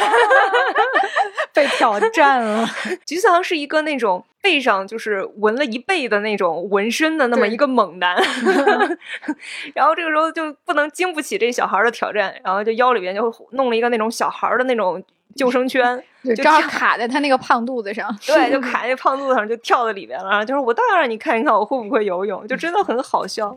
[1.54, 2.68] 被挑战了。
[3.06, 4.24] 菊次郎是一个那种。
[4.44, 8.14] 背上就是纹了一背的那种纹身的那么一个猛男，
[9.72, 15.02] 然后这个时候就不能经不起这小孩的挑战，然后就腰里边就弄了一个那种小孩的那种
[15.34, 20.44] 救生圈，就正好卡在他那个胖肚子上，对，就卡在胖肚子上，就跳到里边了。
[20.44, 23.56] 就是我倒要让你看一看我会不会游泳，就真的很好笑。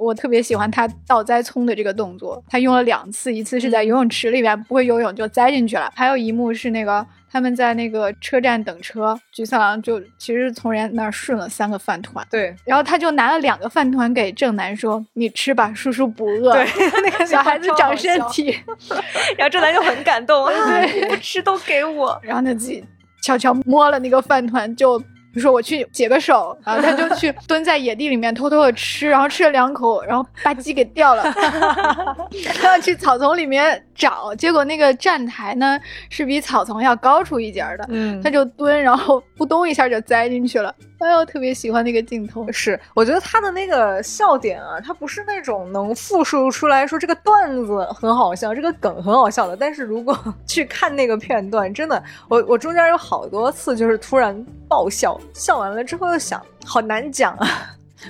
[0.00, 7.06] 我特别喜欢他倒栽葱的这个动作，他用了两次，一次是在游泳池里面不会游泳就栽进去了，还有一幕是那个。
[7.32, 16.66] 他们在那个车站等车，菊次郎就其实从人家那儿顺了三个饭团，对，然后他就拿了两个饭团给正南说：“你吃吧，叔叔不饿。”对，
[17.04, 18.58] 那个小孩子长身体，
[19.38, 22.84] 然后正南就很感动， 对，吃都给我，然后他自己
[23.22, 25.00] 悄悄摸了那个饭团就。
[25.34, 31.22] 就说我去解个手，然后他就去蹲在野地里面偷偷的吃，然后吃了两口，然后吧唧给掉了。
[32.60, 35.78] 他要去草丛里面找，结果那个站台呢
[36.08, 40.74] 是比草丛要高出一截的，嗯，他就蹲，然后扑通一下就栽进去了。
[41.00, 42.50] 哎呦，特别喜欢那个镜头。
[42.52, 49.56] 是，我觉得他的那个笑点啊，他不是那种能复述出来说这个段子很好笑，这个梗很好笑的。
[49.56, 57.46] 但是如果 去看那个片段，真的，我我中间有好多次就是突然爆笑，笑完了之后又想，好难讲啊。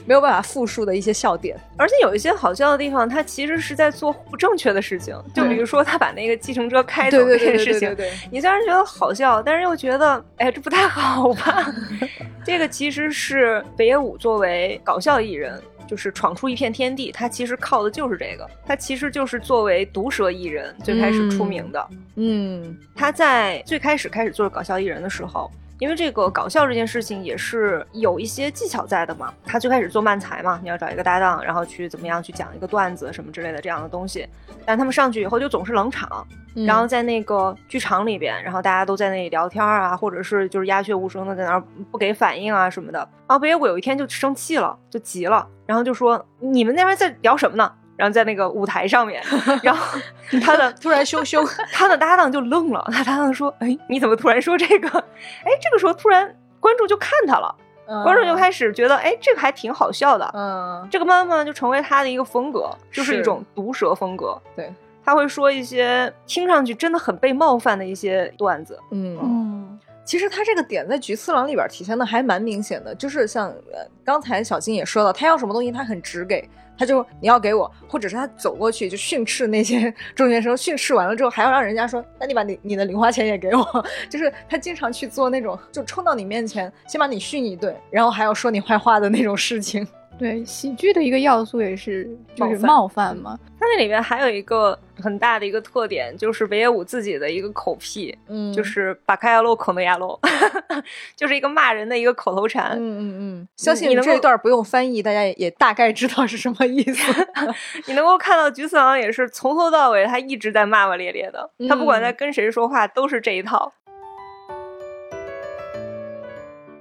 [0.06, 5.16] 没有办法复述的一些笑点，而且有一些好笑的地方，他其实是在做不正确的事情。
[5.34, 7.96] 就比如说他把那个计程车开走这件事情，
[8.30, 11.72] 你虽然觉得好笑，但是又觉得，哎，这不太好吧？
[12.44, 18.48] 这个其实是北野武作为搞笑艺人，就是闯出一片天地，他其实靠的就是这个。
[18.66, 21.88] 他其实就是作为毒舌艺人最开始出名的。
[22.16, 25.50] 嗯，他在最开始开始做搞笑艺人的时候。
[25.80, 29.34] 因为这个搞笑这件事情也是有一些技巧在的嘛。
[29.44, 34.28] 他最开始做漫才嘛，你要找一个搭档，然后去怎么样去讲一个段子什么之类的这样的东西。
[34.64, 36.24] 但他们上去以后就总是冷场，
[36.66, 42.98] 然后在那个剧场里边，然后大家都在那里聊天啊，或者是就是鸦雀无声的在那儿不给反应啊什么的。
[43.26, 49.22] 然后北野武有一天就生气了，就急了，然后就说：“你们那边在聊什么呢？”然后在那个舞台上面，
[49.62, 50.00] 然后
[50.40, 52.82] 他的突然羞羞， 他的搭档就愣了。
[52.90, 54.88] 他搭档说：“哎，你怎么突然说这个？
[54.88, 57.54] 哎，这个时候突然观众就看他了，
[58.02, 60.30] 观众就开始觉得，哎，这个还挺好笑的。
[60.32, 64.40] 嗯，这个慢慢就成为他的一个风格，就是一种毒舌风格。
[64.56, 64.72] 对，
[65.04, 68.80] 他会说一些听上去真的很被冒犯的一些段子。
[68.92, 73.54] 嗯嗯，其实他这个点在《菊次郎》里边体现的还蛮明显的，就是像
[74.02, 76.48] 刚才小金也说到，他要什么东西他很直给。
[76.80, 89.86] 他就你要给我，或者是他走过去就训斥那些 中学生，训斥完了之后还要让人家说，那你把你你的零花钱也给我， 就是他经常去做那种就冲到你面前先把你训一顿，然后还要说你坏话的那种事情。
[90.20, 93.38] 对，喜剧的一个要素也是就是冒犯嘛。
[93.58, 100.18] 它那里面还有一个很大的一个特点，就是北野武自己的一个口癖，嗯就是“把开亚洛口内亚洛”，
[101.16, 102.72] 就是一个骂人的一个口头禅。
[102.72, 107.28] 嗯嗯嗯，相信你这一段不用翻译，大家也也大概知道是什么意思。
[107.88, 113.72] 你能够看到菊次郎也是从头到尾，他一直在骂骂咧咧的，他不管在跟谁说话都是这一套。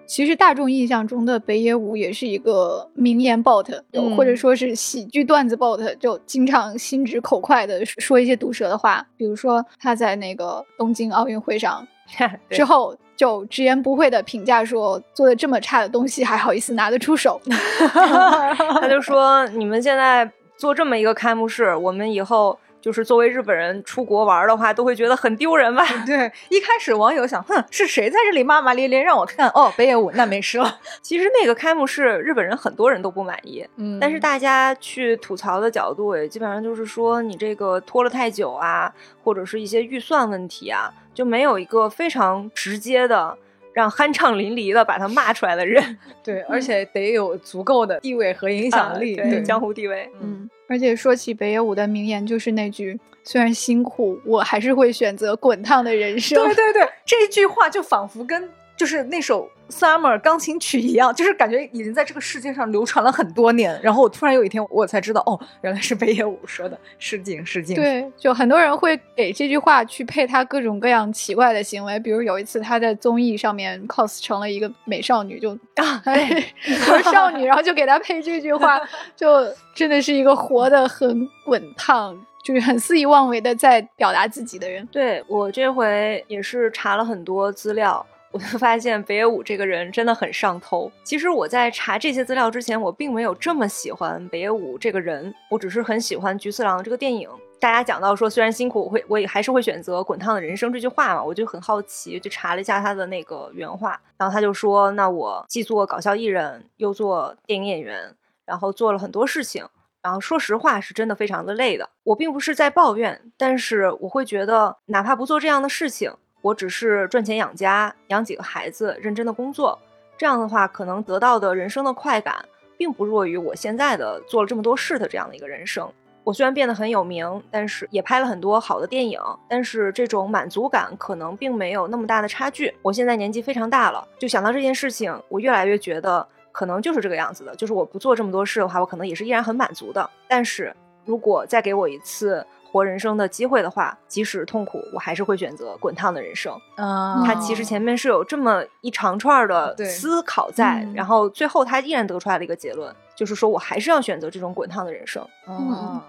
[0.09, 9.05] 其实大众印象中的北野武也是一个名言 bot，、嗯或者说是喜剧段子 bot，就经常心直口快的说一些毒舌的话。
[9.15, 11.87] 比如说他在那个东京奥运会上
[12.49, 17.39] 之后，就直言不讳的评价说，做的这么差的东西还好意思拿得出手。
[17.45, 29.01] 他就说：“你们现在做这么一个开幕式，我们以后就是作为日本人出国玩的话，都会觉得很丢人吧？”对，一开始网友想，哼，是谁在这里骂骂咧咧？
[29.01, 30.79] 让我看，哦，北野武，那没事了。
[31.01, 43.37] 其实那个开幕式，日本人很多人都不满意，嗯但是大家去吐槽的角度也基本上就是说你这个拖了太久啊，或者是一些预算问题啊，就没有一个非常直接的
[43.73, 50.09] 让酣畅淋漓的把他骂出来的人，对，而且得有足够的地位和影响力，对江湖地位。
[50.21, 56.37] 嗯，而且说起北野武的名言，就是那句“虽然辛苦，我还是会选择滚烫的人生”。
[56.45, 58.47] 对对对，这句话就仿佛跟
[58.79, 63.77] 就是那首 Summer 钢琴曲一样，就是感觉已经在这个世界上流传了很多年。
[63.83, 78.79] 然后我突然有一天我才知道，哦，原来是北野武说的，失敬失敬。，对，就很多人会给这句话去配他各种各样奇怪的行为，比如有一次他在综艺上面 cos 成了一个美少女，就啊， 不是少女，然后就给他配这句话，
[79.13, 84.87] 就真的是一个活得很滚烫，就是很肆意妄为的在表达自己的人。
[84.87, 90.91] 对我这回也是查了很多资料， 我就发现北野武这个人真的很上头。
[91.03, 97.27] 其实我在查这些资料之前，我并没有这么喜欢北野武这个人，我只是很喜欢菊次郎这个电影。
[97.59, 108.15] 大家讲到说，虽然辛苦，我会我也还是会选择滚烫的人生这句话嘛，我就很好奇，就查了一下他的那个原话，然后他就说，那我既做搞笑艺人，又做电影演员，
[108.45, 109.67] 然后做了很多事情。
[110.01, 111.89] 然后说实话，是真的非常的累的。
[112.03, 119.77] 我并不是在抱怨，但是我会觉得，哪怕不做这样的事情，我只是赚钱养家，养几个孩子，认真的工作，
[120.17, 122.45] 这样的话，可能得到的人生的快感，
[122.77, 125.91] 并不弱于我现在的做了这么多事的这样的一个人生。
[126.23, 129.19] 我虽然变得很有名，但是也拍了很多好的电影，
[129.49, 132.71] 但是这种满足感可能并没有那么大的差距。
[132.83, 140.07] 我现在年纪非常大了，就想到这件事情，我越来越觉得可能就是这个样子的，就是我不做这么多事的话，我可能也是依然很满足的。
[140.27, 146.53] 但是如果再给我一次活人生的机会的话，即使痛苦，我还是会选择滚烫的人生。
[146.75, 155.25] 啊，他其实前面是有这么一长串的思考在，嗯然后最后他依然得出来了一个结论，就是说我还是要选择这种滚烫的人生。
[155.47, 155.99] 嗯，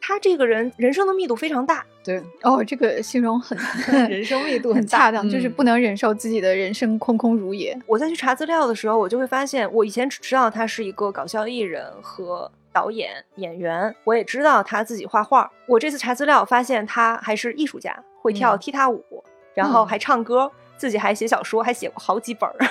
[0.00, 3.56] 他这个人人生的密度非常大，对，哦，这个形容很
[4.08, 7.78] 人生密度很恰当，就是嗯不能忍受自己的人生空空如也。
[7.86, 15.50] 我在去查资料的时候，我就会发现，我以前只知道他是一个搞笑艺人和导演、演员，我也知道他自己画画。
[15.66, 22.56] 我这次查资料发现，他还是艺术家，会跳嗯踢踏舞，然后嗯还唱歌，自己还写小说，还写过好几本儿。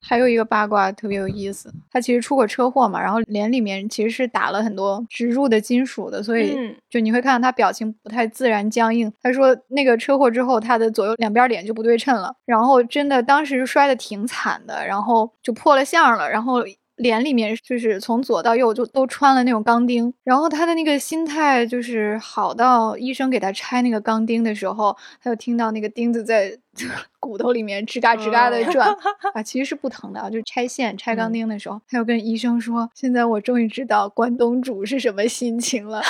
[0.00, 9.12] 还有一个八卦特别有意思，他其实出过车祸嘛，然后脸里面其实是打了很多植入的金属的，所以嗯就你会看到他表情不太自然、僵硬。
[9.20, 16.62] 他说那个车祸之后，他的左右两边脸就不对称了，然后真的当时摔得挺惨的，然后就破了相了，然后。
[16.98, 26.58] 脸里面就是从左到右就都穿了那种钢钉，然后他的那个心态就是好到医生给他拆那个钢钉的时候，他就听到那个钉子在
[27.18, 28.88] 骨头里面吱嘎吱嘎的转，
[29.34, 36.02] 啊，其实是不疼的啊，就是拆线、拆钢嗯钉的时候，他又跟医生说：“现在我终于知道关东煮是什么心情了。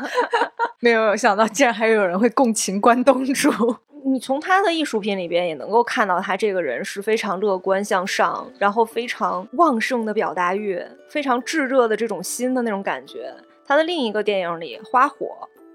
[0.80, 3.50] 没有想到竟然还有人会共情关东煮。
[4.04, 13.34] 你从他的艺术品里边也能够看到，他这个人是非常乐观向上，然后非常旺盛的表达欲，非常炙热的这种心的那种感觉。
[13.66, 15.26] 他的另一个电影里《花火》，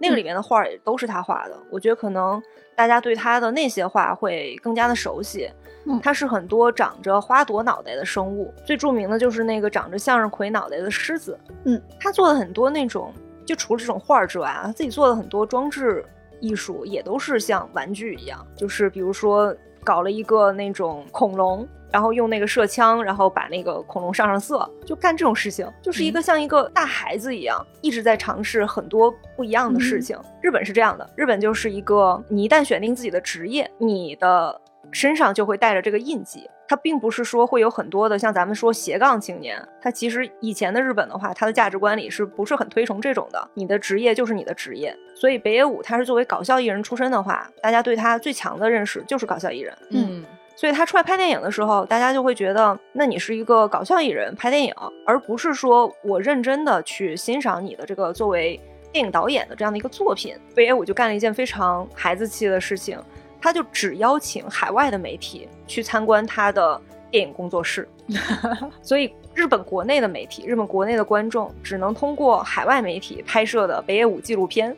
[0.01, 1.55] 那个里面的画儿也都是他画的。
[1.69, 2.41] 我觉得可能
[2.75, 5.49] 大家对他的那些画会更加的熟悉。
[5.85, 11.39] 嗯他是很多长着花朵脑袋的生物，最著名的就是那个长着向日葵脑袋的狮子。
[11.65, 13.11] 嗯，他做了很多那种，
[13.45, 16.05] 就除了这种画儿之外啊，他自己做了很多装置
[16.39, 21.67] 艺术，也都是像玩具一样，就是比如说搞了一个那种恐龙。
[21.91, 30.17] 然后用那个射枪，然后把那个恐龙上上色，就干这种事情，就是一个像一个大孩子一样，一直在尝试很多不一样的事情。
[30.41, 34.59] 日本是这样的，日本就是一个你一旦选定自己的职业，你的
[34.91, 36.49] 身上就会带着这个印记。
[36.67, 43.49] 它并不是说会有很多的像咱们说斜杠青年，他其实以前的日本的话，他的价值观里是不是很推崇这种的？
[43.55, 49.77] 你的职业就是你的职业，所以北野武他是作为搞笑艺人出身的话，大家对他最强的认识就是搞笑艺人。
[49.89, 50.23] 嗯，
[50.61, 54.71] 所以他出来拍电影的时候，大家就会觉得，那你是一个搞笑艺人拍电影，
[55.07, 60.35] 而不是说我认真的去欣赏你的这个作为电影导演的这样的一个作品。
[60.53, 62.99] 北野武就干了一件非常孩子气的事情。
[63.41, 67.89] 他就只邀请海外的媒体去参观他的电影工作室，
[68.81, 74.75] 所以日本国内的媒体、日本国内的观众只能通过海外媒体拍摄的北野武纪录片，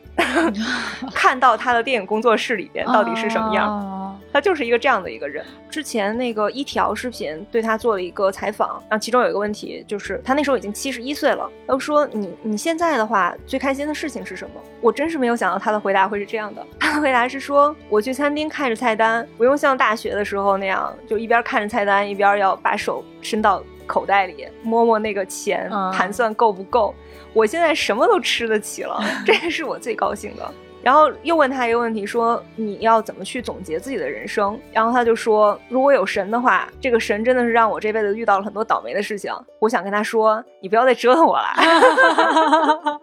[1.14, 4.20] 看到他的电影工作室里边到底是什么样。
[4.32, 5.44] 他就是一个这样的一个人。
[5.70, 11.48] 之前那个一条视频对他做了一个采访，然后其中有一个问题就是，他那时候已经七十一岁了。
[11.66, 16.64] 他说：“你你现在的话，最开心的事情是什么？”我真是没有想到他的回答会是这样的。
[16.78, 26.94] 他的回答是说：“我去餐厅看着菜单，不用像大学的时候那样，就一边看着菜单，一边要把手伸到口袋里摸摸那个钱，盘算够不够。
[27.32, 30.48] 我现在什么都吃得起了， 这是我最高兴的。”
[30.84, 34.60] 然后又问他一个问题，说你要怎么去总结自己的人生？
[34.70, 39.32] 然后他就说，如果有神的话，这个神真的是让我这辈子遇到了很多倒霉的事情。
[39.60, 41.46] 我想跟他说，你不要再折腾我了。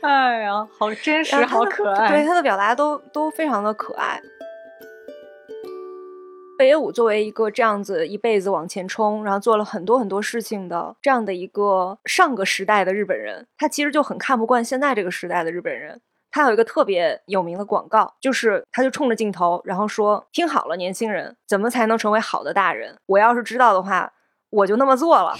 [0.02, 2.08] 哎呀，好真实，好可爱。
[2.08, 4.20] 对他的表达都都非常的可爱。
[6.56, 16.00] 北野武作为一个这样子一辈子往前冲，然后做了很多很多事情的这样的一个上个时代的日本人，他其实就很看不惯现在这个时代的日本人。
[16.30, 22.98] 他有一个特别有名的广告，就是他就冲着镜头，然后说：“听好了，年轻人，怎么才能成为好的大人？
[23.06, 24.12] 我要是知道的话，
[24.50, 25.36] 我就那么做了。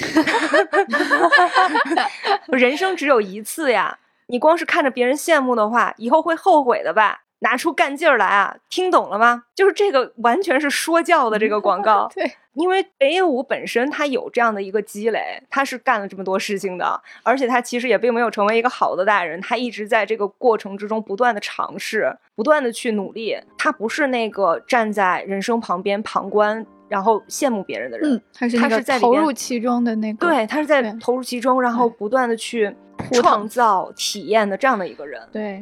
[2.57, 3.99] 人生只有一次呀，
[4.29, 7.24] 你光是看着别人羡慕的话，以后会后悔的吧？
[7.45, 8.57] 拿出干劲儿来啊！
[8.69, 9.45] 听懂了吗？
[9.55, 12.11] 就是这个完全是说教的这个 广告。
[12.13, 23.37] 对。”因为北野武本身他有这样的一个积累，他是干了这么多事情的，而且他其实也并没有成为一个好的大人，他一直在这个过程之中不断的尝试，不断的去努力。
[23.59, 32.73] 他不是那个站在人生旁边旁观，然后羡慕别人的人，他是他是在投入其中的那个，对他是在投入其中，然后不断的去
[33.13, 35.61] 创造体验的这样的一个人，对。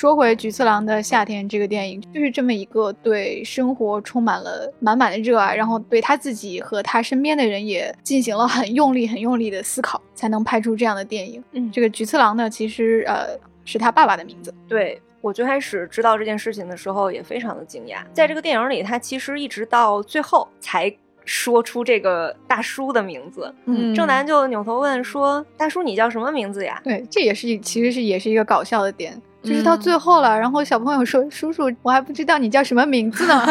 [0.00, 11.44] 说回《菊次郎的夏天》这个电影，就是这么一个对生活充满了满满的热爱，然后对他自己和他身边的人也进行了很用力、很用力的思考，才能拍出这样的电影。
[11.52, 14.54] 嗯，这个菊次郎呢，其实呃是他爸爸的名字。
[14.66, 17.98] 对我最开始知道这件事情的时候，也非常的惊讶。
[18.14, 20.90] 在这个电影里，他其实一直到最后才
[21.26, 23.54] 说出这个大叔的名字。
[23.66, 29.20] 嗯，正南就扭头问说：“大叔，你叫什么名字呀？”对，这也是其实是也是一个搞笑的点。
[29.42, 33.42] 就是到最后了，然后小朋友说：“叔叔，我还不知道你叫什么名字呢。”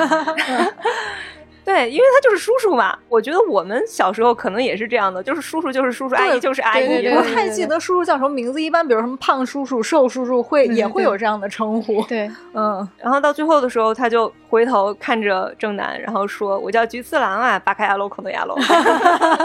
[1.69, 2.97] 对，因为他就是叔叔嘛。
[3.07, 7.07] 我觉得我们小时候可能也是这样的，就是叔叔就是叔叔，阿姨就是阿姨。
[7.13, 12.01] 不太记得叔叔叫什么名字，一般比如什么胖叔叔、瘦叔叔会也会有这样的称呼。
[12.05, 12.87] 对，嗯。
[12.97, 18.57] 然后到最后的时候，他就回头看着正南，然后说：“我叫菊次郎啊，巴卡亚罗孔的亚罗。”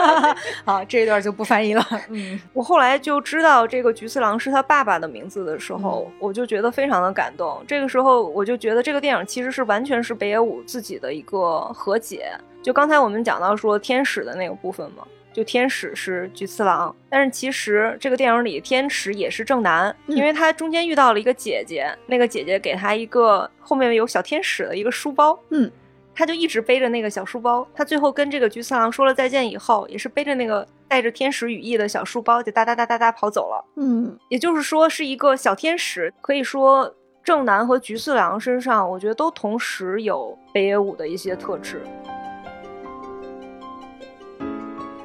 [0.64, 1.86] 好，这一段就不翻译了。
[2.08, 7.62] 嗯，我后来就知道这个菊次郎是他爸爸的名字的时候，我就觉得非常的感动。
[7.68, 12.30] 这个时候，我就觉得这个电影其实是完全是北野武自己的一个和解。
[12.62, 25.70] 就刚才我们讲到说天使的那个部分嘛，就天使是菊次郎，但是其实这个电影里天使也是正男，因为他中间遇到了一个姐姐，那个姐姐给他一个后面有小天使的一个书包，嗯，
[26.14, 36.94] 他就一直背着那个小书包，他最后跟这个菊次郎说了再见以后，也是背着那个带着天使羽翼的小书包，就哒哒哒哒哒跑走了，嗯，也就是说是一个小天使，可以说
[37.24, 41.82] 正南和菊次郎身上，我觉得都同时有北野武的一些特质。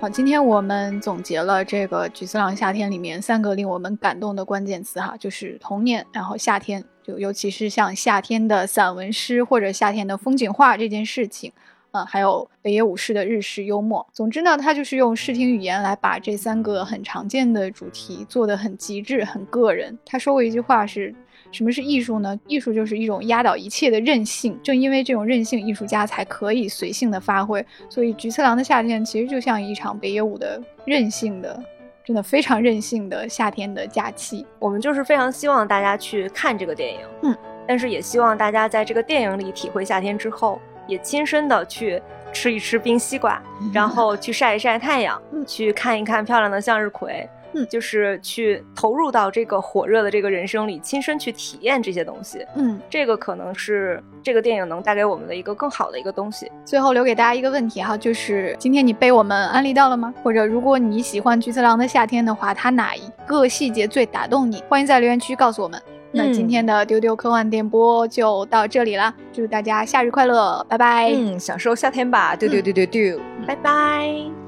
[0.01, 11.53] 好，今天我们总结了这个《菊次郎夏天》里面三个令我们感动的关键词哈，就是童年，然后夏天，就尤其是像夏天的散文诗或者夏天的风景画这件事情，
[11.91, 14.05] 嗯，还有北野武士的日式幽默。
[14.11, 19.97] 总之呢，他就是用视听语言来把这三个很常见的主题做得很极致、很个人。
[20.05, 21.15] 他说过一句话是。
[21.52, 22.39] 什么是艺术呢？
[22.47, 24.58] 艺术就是一种压倒一切的任性。
[24.62, 27.66] 正因为这种任性，艺术家才可以随性的发挥。
[27.89, 31.62] 所以，菊次郎的夏天其实就像一场北野武的任性的，
[32.06, 34.45] 真的非常任性的夏天的假期。
[34.60, 37.36] 我们就是非常希望大家去看这个电影，嗯，
[37.68, 42.00] 但是也希望大家在这个电影里体会夏天之后，也亲身的去
[42.32, 43.41] 吃一吃冰西瓜，
[43.74, 47.28] 然后去晒一晒太阳，去看一看漂亮的向日葵。
[47.54, 52.45] 嗯就是去投入到这个火热的这个人生里，亲身去体验这些东西。
[52.56, 56.52] 嗯，这个可能是这个电影能带给我们的一个更好的一个东西。
[56.66, 60.14] 最后留给大家一个问题哈，就是今天你被我们安利到了吗？
[60.24, 64.64] 或者如果你喜欢菊次郎的夏天的话，它哪一个细节最打动你？
[64.70, 65.82] 欢迎在留言区告诉我们。
[66.12, 71.12] 那今天的丢丢科幻电波就到这里啦，祝大家夏日快乐，拜拜。
[71.14, 73.20] 嗯，享受夏天吧，丢丢丢丢丢。
[73.45, 74.39] 拜拜。